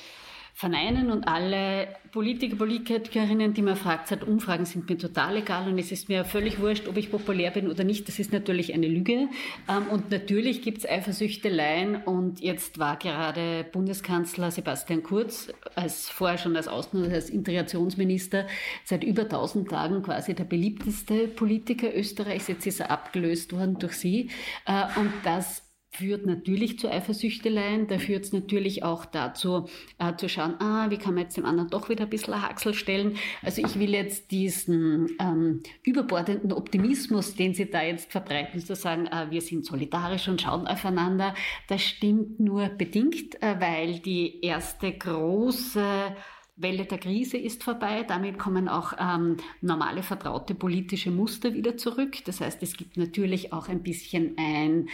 [0.56, 5.78] verneinen und alle Politiker, Politikerinnen, die man fragt, sagt, Umfragen sind mir total egal und
[5.78, 8.08] es ist mir völlig wurscht, ob ich populär bin oder nicht.
[8.08, 9.28] Das ist natürlich eine Lüge.
[9.68, 16.38] Ähm, und natürlich gibt es Eifersüchteleien und jetzt war gerade Bundeskanzler Sebastian Kurz als vorher
[16.38, 18.46] schon als Außen- und als Integrationsminister
[18.82, 22.48] seit über 1000 Tagen quasi der beliebteste Politiker Österreichs.
[22.48, 24.30] Jetzt ist er abgelöst worden durch Sie.
[24.64, 25.65] Äh, und das
[25.98, 29.68] führt natürlich zu Eifersüchteleien, da führt es natürlich auch dazu,
[29.98, 32.42] äh, zu schauen, ah, wie kann man jetzt dem anderen doch wieder ein bisschen ein
[32.42, 33.16] Haxel stellen.
[33.42, 39.06] Also ich will jetzt diesen ähm, überbordenden Optimismus, den Sie da jetzt verbreiten, zu sagen,
[39.06, 41.34] äh, wir sind solidarisch und schauen aufeinander,
[41.68, 46.14] das stimmt nur bedingt, äh, weil die erste große
[46.58, 48.02] Welle der Krise ist vorbei.
[48.08, 52.24] Damit kommen auch ähm, normale, vertraute politische Muster wieder zurück.
[52.24, 54.88] Das heißt, es gibt natürlich auch ein bisschen ein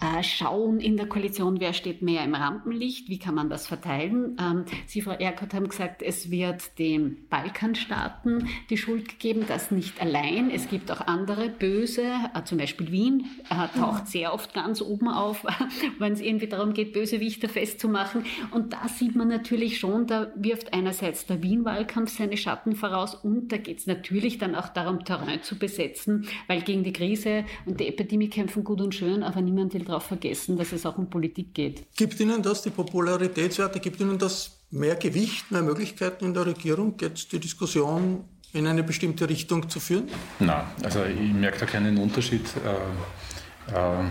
[0.00, 4.36] äh, Schauen in der Koalition, wer steht mehr im Rampenlicht, wie kann man das verteilen.
[4.40, 10.00] Ähm, Sie, Frau Erkert, haben gesagt, es wird den Balkanstaaten die Schuld gegeben, das nicht
[10.00, 10.50] allein.
[10.50, 15.08] Es gibt auch andere böse, äh, zum Beispiel Wien äh, taucht sehr oft ganz oben
[15.08, 15.44] auf,
[15.98, 18.24] wenn es irgendwie darum geht, Bösewichter festzumachen.
[18.52, 23.14] Und da sieht man natürlich schon, da wirft einerseits einerseits der Wien-Wahlkampf seine Schatten voraus
[23.14, 27.44] und da geht es natürlich dann auch darum, Terrain zu besetzen, weil gegen die Krise
[27.66, 30.98] und die Epidemie kämpfen gut und schön, aber niemand will darauf vergessen, dass es auch
[30.98, 31.84] um Politik geht.
[31.96, 36.94] Gibt Ihnen das, die Popularitätswerte, gibt Ihnen das mehr Gewicht, mehr Möglichkeiten in der Regierung,
[37.00, 40.08] jetzt die Diskussion in eine bestimmte Richtung zu führen?
[40.38, 42.44] Nein, also ich merke da keinen Unterschied.
[42.64, 44.10] Äh, äh,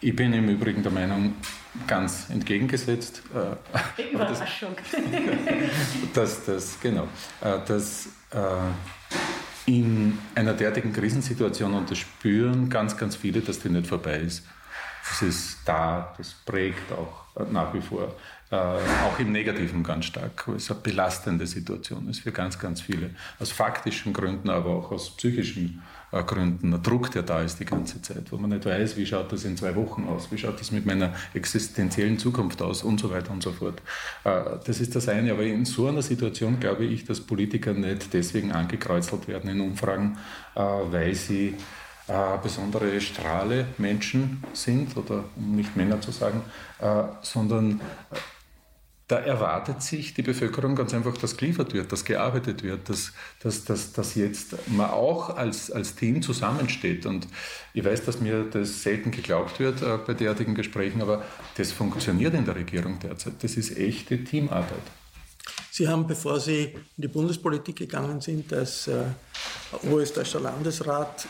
[0.00, 1.34] ich bin im Übrigen der Meinung,
[1.86, 3.22] ganz entgegengesetzt.
[3.98, 4.76] Äh, Überraschung.
[6.14, 7.08] dass das, genau,
[7.40, 13.70] äh, dass äh, in einer derartigen Krisensituation, und das spüren ganz, ganz viele, dass die
[13.70, 14.46] nicht vorbei ist.
[15.08, 18.14] Das ist da, das prägt auch nach wie vor,
[18.50, 23.10] auch im Negativen ganz stark, weil es eine belastende Situation ist für ganz, ganz viele.
[23.38, 27.58] Aus faktischen Gründen, aber auch aus psychischen Gründen äh, Gründen, ein Druck, der da ist
[27.60, 30.38] die ganze Zeit, wo man nicht weiß, wie schaut das in zwei Wochen aus, wie
[30.38, 33.82] schaut das mit meiner existenziellen Zukunft aus und so weiter und so fort.
[34.24, 38.12] Äh, das ist das eine, aber in so einer Situation glaube ich, dass Politiker nicht
[38.12, 40.18] deswegen angekreuzelt werden in Umfragen,
[40.54, 41.54] äh, weil sie
[42.42, 46.42] besondere Strahle Menschen sind, oder um nicht Männer zu sagen,
[47.22, 47.80] sondern
[49.06, 53.64] da erwartet sich die Bevölkerung ganz einfach, dass geliefert wird, dass gearbeitet wird, dass, dass,
[53.64, 57.04] dass, dass jetzt man auch als, als Team zusammensteht.
[57.04, 57.28] Und
[57.74, 61.22] ich weiß, dass mir das selten geglaubt wird äh, bei derartigen Gesprächen, aber
[61.56, 63.34] das funktioniert in der Regierung derzeit.
[63.42, 64.82] Das ist echte Teamarbeit.
[65.70, 69.04] Sie haben, bevor Sie in die Bundespolitik gegangen sind, als äh,
[69.82, 71.28] Oberösterreichischer Landesrat,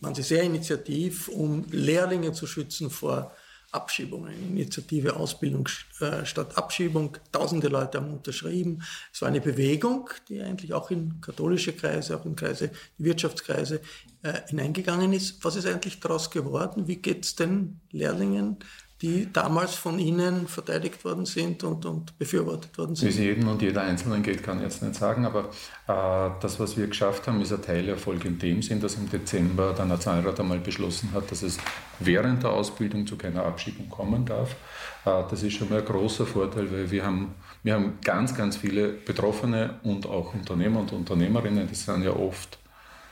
[0.00, 3.32] waren Sie sehr initiativ, um Lehrlinge zu schützen vor
[3.70, 4.32] Abschiebungen.
[4.32, 5.68] Initiative Ausbildung
[6.00, 7.16] äh, statt Abschiebung.
[7.32, 8.82] Tausende Leute haben unterschrieben.
[9.12, 13.80] Es war eine Bewegung, die eigentlich auch in katholische Kreise, auch in Kreise, Wirtschaftskreise
[14.22, 15.44] äh, hineingegangen ist.
[15.44, 16.88] Was ist eigentlich daraus geworden?
[16.88, 18.56] Wie geht es den Lehrlingen?
[19.00, 23.08] Die damals von Ihnen verteidigt worden sind und, und befürwortet worden sind?
[23.08, 25.50] Wie es jedem und jeder Einzelnen geht, kann ich jetzt nicht sagen, aber
[25.86, 29.72] äh, das, was wir geschafft haben, ist ein Teilerfolg in dem Sinn, dass im Dezember
[29.72, 31.58] der Nationalrat einmal beschlossen hat, dass es
[32.00, 34.56] während der Ausbildung zu keiner Abschiebung kommen darf.
[35.04, 38.56] Äh, das ist schon mal ein großer Vorteil, weil wir haben, wir haben ganz, ganz
[38.56, 42.58] viele Betroffene und auch Unternehmer und Unternehmerinnen, das sind ja oft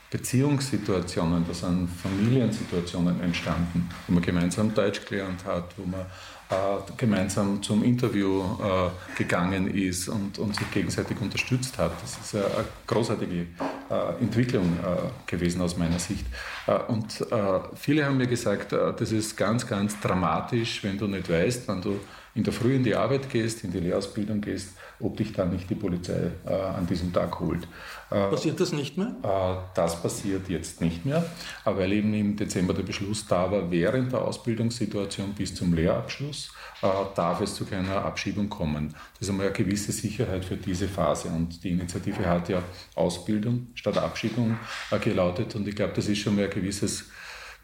[0.09, 6.05] Beziehungssituationen, da sind Familiensituationen entstanden, wo man gemeinsam Deutsch gelernt hat, wo man
[6.49, 11.91] äh, gemeinsam zum Interview äh, gegangen ist und, und, sich gegenseitig unterstützt hat.
[12.01, 13.47] Das ist eine großartige
[13.89, 16.25] äh, Entwicklung äh, gewesen aus meiner Sicht.
[16.67, 21.29] Äh, und äh, viele haben mir gesagt, das ist ganz, ganz dramatisch, wenn du nicht
[21.29, 21.99] weißt, wann du
[22.37, 24.69] in der Früh in die Arbeit gehst, in die Lehrausbildung gehst,
[24.99, 27.67] ob dich dann nicht die Polizei äh, an diesem Tag holt.
[28.11, 29.15] Äh, passiert das nicht mehr?
[29.23, 31.25] Äh, das passiert jetzt nicht mehr,
[31.65, 36.51] weil eben im Dezember der Beschluss da war, während der Ausbildungssituation bis zum Lehrabschluss
[36.83, 38.93] äh, darf es zu keiner Abschiebung kommen.
[39.13, 42.61] Das ist einmal eine gewisse Sicherheit für diese Phase und die Initiative hat ja
[42.93, 44.57] Ausbildung statt Abschiebung
[44.91, 47.05] äh, gelautet und ich glaube, das ist schon mal ein gewisses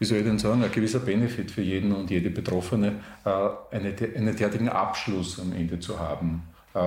[0.04, 3.30] wie soll ich denn sagen, ein gewisser Benefit für jeden und jede Betroffene, äh,
[3.74, 6.42] eine, einen derartigen Abschluss am Ende zu haben.
[6.74, 6.78] Äh,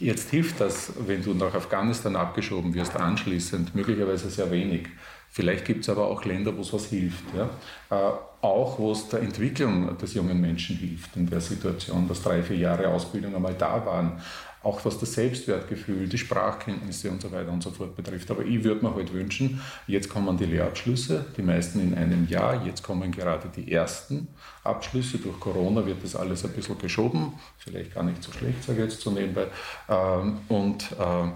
[0.00, 4.88] jetzt hilft das, wenn du nach Afghanistan abgeschoben wirst, anschließend möglicherweise sehr wenig.
[5.28, 7.24] Vielleicht gibt es aber auch Länder, wo es was hilft.
[7.36, 7.50] Ja?
[7.90, 12.42] Äh, auch wo es der Entwicklung des jungen Menschen hilft in der Situation, dass drei,
[12.42, 14.22] vier Jahre Ausbildung einmal da waren
[14.62, 18.30] auch was das Selbstwertgefühl, die Sprachkenntnisse und so weiter und so fort betrifft.
[18.30, 22.64] Aber ich würde mir halt wünschen, jetzt kommen die Lehrabschlüsse, die meisten in einem Jahr,
[22.64, 24.28] jetzt kommen gerade die ersten
[24.64, 25.18] Abschlüsse.
[25.18, 28.92] Durch Corona wird das alles ein bisschen geschoben, vielleicht gar nicht so schlecht, sage ich
[28.92, 29.46] jetzt so nebenbei.
[29.88, 31.30] Ähm, und äh,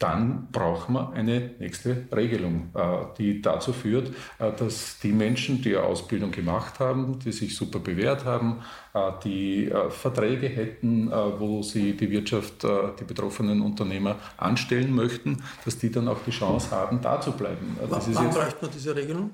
[0.00, 2.80] dann braucht man eine nächste Regelung, äh,
[3.18, 7.80] die dazu führt, äh, dass die Menschen, die eine Ausbildung gemacht haben, die sich super
[7.80, 8.62] bewährt haben,
[8.94, 15.90] äh, die Verträge hätten, wo sie die Wirtschaft, die betroffenen Unternehmer anstellen möchten, dass die
[15.90, 17.76] dann auch die Chance haben, da zu bleiben.
[17.90, 19.30] Das Wann braucht man diese Regelung?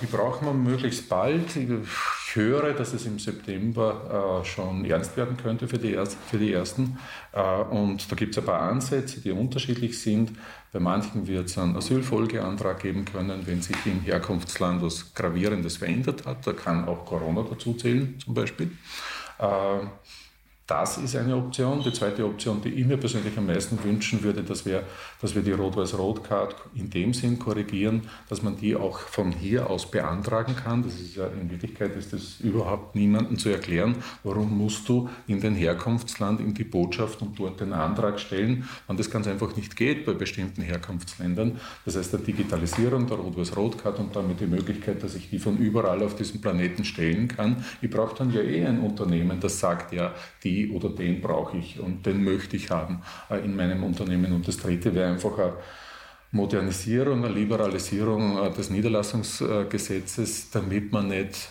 [0.00, 1.56] Die braucht man möglichst bald.
[1.56, 5.98] Ich höre, dass es im September schon ernst werden könnte für die,
[6.30, 6.98] für die Ersten.
[7.70, 10.30] Und da gibt es ein paar Ansätze, die unterschiedlich sind.
[10.72, 16.24] Bei manchen wird es einen Asylfolgeantrag geben können, wenn sich im Herkunftsland was Gravierendes verändert
[16.24, 16.46] hat.
[16.46, 18.70] Da kann auch Corona dazu zählen, zum Beispiel.
[20.68, 21.82] Das ist eine Option.
[21.82, 24.82] Die zweite Option, die ich mir persönlich am meisten wünschen würde, das wäre,
[25.18, 29.90] dass wir die Rot-Weiß-Rot-Card in dem Sinn korrigieren, dass man die auch von hier aus
[29.90, 30.82] beantragen kann.
[30.82, 35.40] Das ist ja in Wirklichkeit ist das überhaupt niemandem zu erklären, warum musst du in
[35.40, 39.74] den Herkunftsland, in die Botschaft und dort den Antrag stellen, wenn das ganz einfach nicht
[39.74, 41.58] geht bei bestimmten Herkunftsländern.
[41.86, 46.02] Das heißt, der Digitalisierung der Rot-Weiß-Rot-Card und damit die Möglichkeit, dass ich die von überall
[46.02, 47.64] auf diesem Planeten stellen kann.
[47.80, 50.12] Ich brauche dann ja eh ein Unternehmen, das sagt ja,
[50.44, 54.32] die die oder den brauche ich und den möchte ich haben äh, in meinem Unternehmen.
[54.32, 55.52] Und das dritte wäre einfach eine
[56.32, 61.48] Modernisierung, eine Liberalisierung äh, des Niederlassungsgesetzes, damit man nicht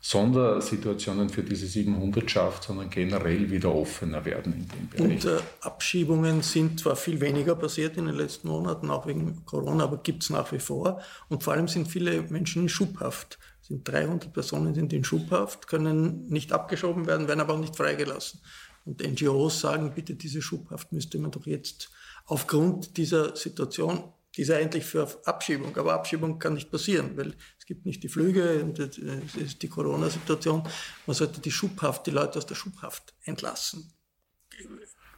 [0.00, 5.24] Sondersituationen für diese 700 schafft, sondern generell wieder offener werden in dem Bereich.
[5.24, 9.84] Und äh, Abschiebungen sind zwar viel weniger passiert in den letzten Monaten, auch wegen Corona,
[9.84, 11.00] aber gibt es nach wie vor.
[11.28, 13.38] Und vor allem sind viele Menschen in Schubhaft
[13.68, 18.40] sind 300 Personen sind in Schubhaft, können nicht abgeschoben werden, werden aber auch nicht freigelassen.
[18.84, 21.90] Und NGOs sagen, bitte diese Schubhaft müsste man doch jetzt
[22.24, 27.66] aufgrund dieser Situation, die ist eigentlich für Abschiebung, aber Abschiebung kann nicht passieren, weil es
[27.66, 28.96] gibt nicht die Flüge und es
[29.36, 30.62] ist die Corona-Situation.
[31.06, 33.92] Man sollte die Schubhaft, die Leute aus der Schubhaft entlassen.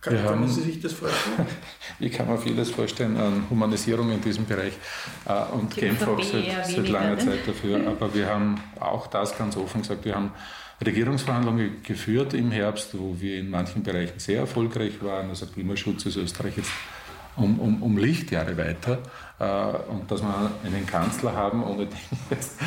[0.01, 1.47] Kann, wir können Sie sich das vorstellen?
[2.01, 4.73] ich kann mir vieles vorstellen an Humanisierung in diesem Bereich
[5.27, 5.73] äh, und
[6.09, 7.19] auch seit, seit langer ne?
[7.19, 7.87] Zeit dafür.
[7.87, 10.33] Aber wir haben auch das ganz offen gesagt, wir haben
[10.85, 15.29] Regierungsverhandlungen geführt im Herbst, wo wir in manchen Bereichen sehr erfolgreich waren.
[15.29, 16.71] Also Klimaschutz ist Österreich jetzt
[17.37, 19.03] um, um, um Lichtjahre weiter
[19.41, 21.99] und dass wir einen Kanzler haben, ohne den
[22.31, 22.59] jetzt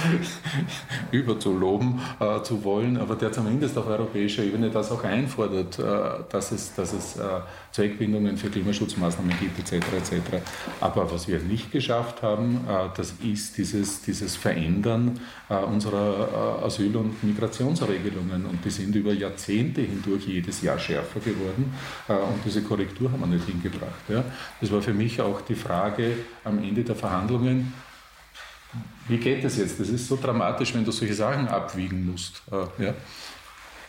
[1.12, 5.84] überzuloben äh, zu wollen, aber der zumindest auf europäischer Ebene das auch einfordert, äh,
[6.30, 7.42] dass es, dass es äh,
[7.74, 9.88] Zweckbindungen für Klimaschutzmaßnahmen gibt etc.
[9.98, 10.44] etc.
[10.80, 15.20] Aber was wir nicht geschafft haben, äh, das ist dieses, dieses Verändern
[15.50, 21.74] äh, unserer Asyl- und Migrationsregelungen und die sind über Jahrzehnte hindurch jedes Jahr schärfer geworden
[22.08, 23.92] und diese Korrektur haben wir nicht hingebracht.
[24.62, 26.14] Das war für mich auch die Frage
[26.44, 27.74] am Ende der Verhandlungen,
[29.08, 29.80] Wie geht das jetzt?
[29.80, 32.42] Das ist so dramatisch, wenn du solche Sachen abwiegen musst.
[32.52, 32.94] Äh, ja.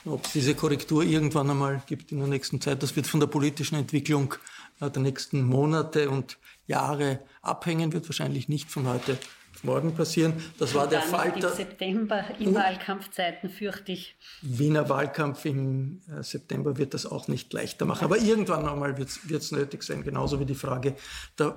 [0.06, 3.26] Ob es diese Korrektur irgendwann einmal gibt in der nächsten Zeit, das wird von der
[3.26, 4.34] politischen Entwicklung
[4.80, 9.18] äh, der nächsten Monate und Jahre abhängen, wird wahrscheinlich nicht von heute
[9.62, 10.34] morgen passieren.
[10.58, 11.48] Das war der Falter.
[11.48, 14.16] Im September, in Wahlkampfzeiten, fürchte ich.
[14.42, 18.04] Wiener Wahlkampf im äh, September wird das auch nicht leichter machen.
[18.04, 20.96] Aber irgendwann einmal wird es nötig sein, genauso wie die Frage
[21.38, 21.56] der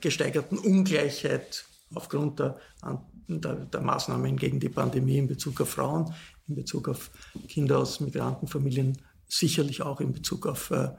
[0.00, 1.64] gesteigerten Ungleichheit
[1.94, 2.58] aufgrund der,
[3.28, 6.12] der, der Maßnahmen gegen die Pandemie in Bezug auf Frauen,
[6.48, 7.10] in Bezug auf
[7.48, 8.98] Kinder aus Migrantenfamilien,
[9.28, 10.90] sicherlich auch in Bezug auf äh,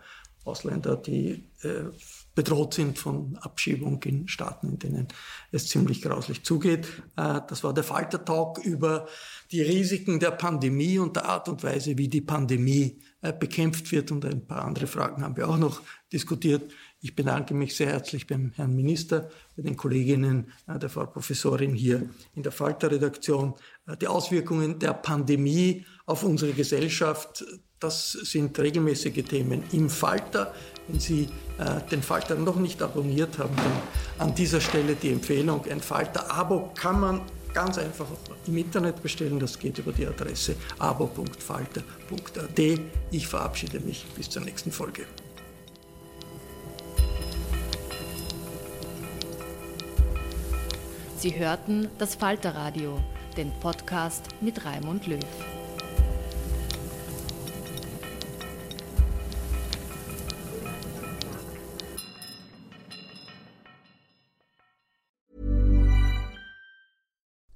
[0.46, 1.86] Ausländer, die äh,
[2.34, 5.08] bedroht sind von Abschiebung in Staaten, in denen
[5.52, 6.88] es ziemlich grauslich zugeht.
[7.18, 9.08] Äh, das war der Falter-Talk über
[9.52, 14.12] die Risiken der Pandemie und der Art und Weise, wie die Pandemie äh, bekämpft wird.
[14.12, 15.82] Und ein paar andere Fragen haben wir auch noch
[16.14, 16.72] diskutiert.
[17.02, 21.74] Ich bedanke mich sehr herzlich beim Herrn Minister, bei den Kolleginnen äh, der Frau Professorin
[21.74, 23.54] hier in der Falter-Redaktion.
[24.02, 27.46] Die Auswirkungen der Pandemie auf unsere Gesellschaft,
[27.80, 30.54] das sind regelmäßige Themen im Falter.
[30.88, 35.64] Wenn Sie äh, den Falter noch nicht abonniert haben, dann an dieser Stelle die Empfehlung,
[35.66, 37.22] ein Falter-Abo kann man
[37.54, 38.08] ganz einfach
[38.46, 39.40] im Internet bestellen.
[39.40, 42.60] Das geht über die Adresse abo.falter.at.
[43.12, 45.06] Ich verabschiede mich bis zur nächsten Folge.
[51.20, 52.98] Sie hörten das Falterradio,
[53.36, 55.20] den Podcast mit Raimund Löw.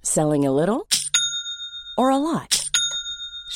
[0.01, 0.85] Selling a little
[1.97, 2.52] or a lot?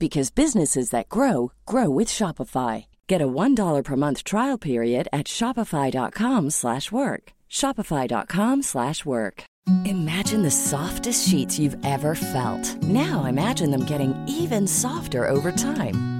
[0.00, 2.86] because businesses that grow grow with Shopify.
[3.06, 7.32] Get a $1 per month trial period at shopify.com/work.
[7.48, 9.44] shopify.com/work.
[9.84, 12.82] Imagine the softest sheets you've ever felt.
[12.82, 16.19] Now imagine them getting even softer over time.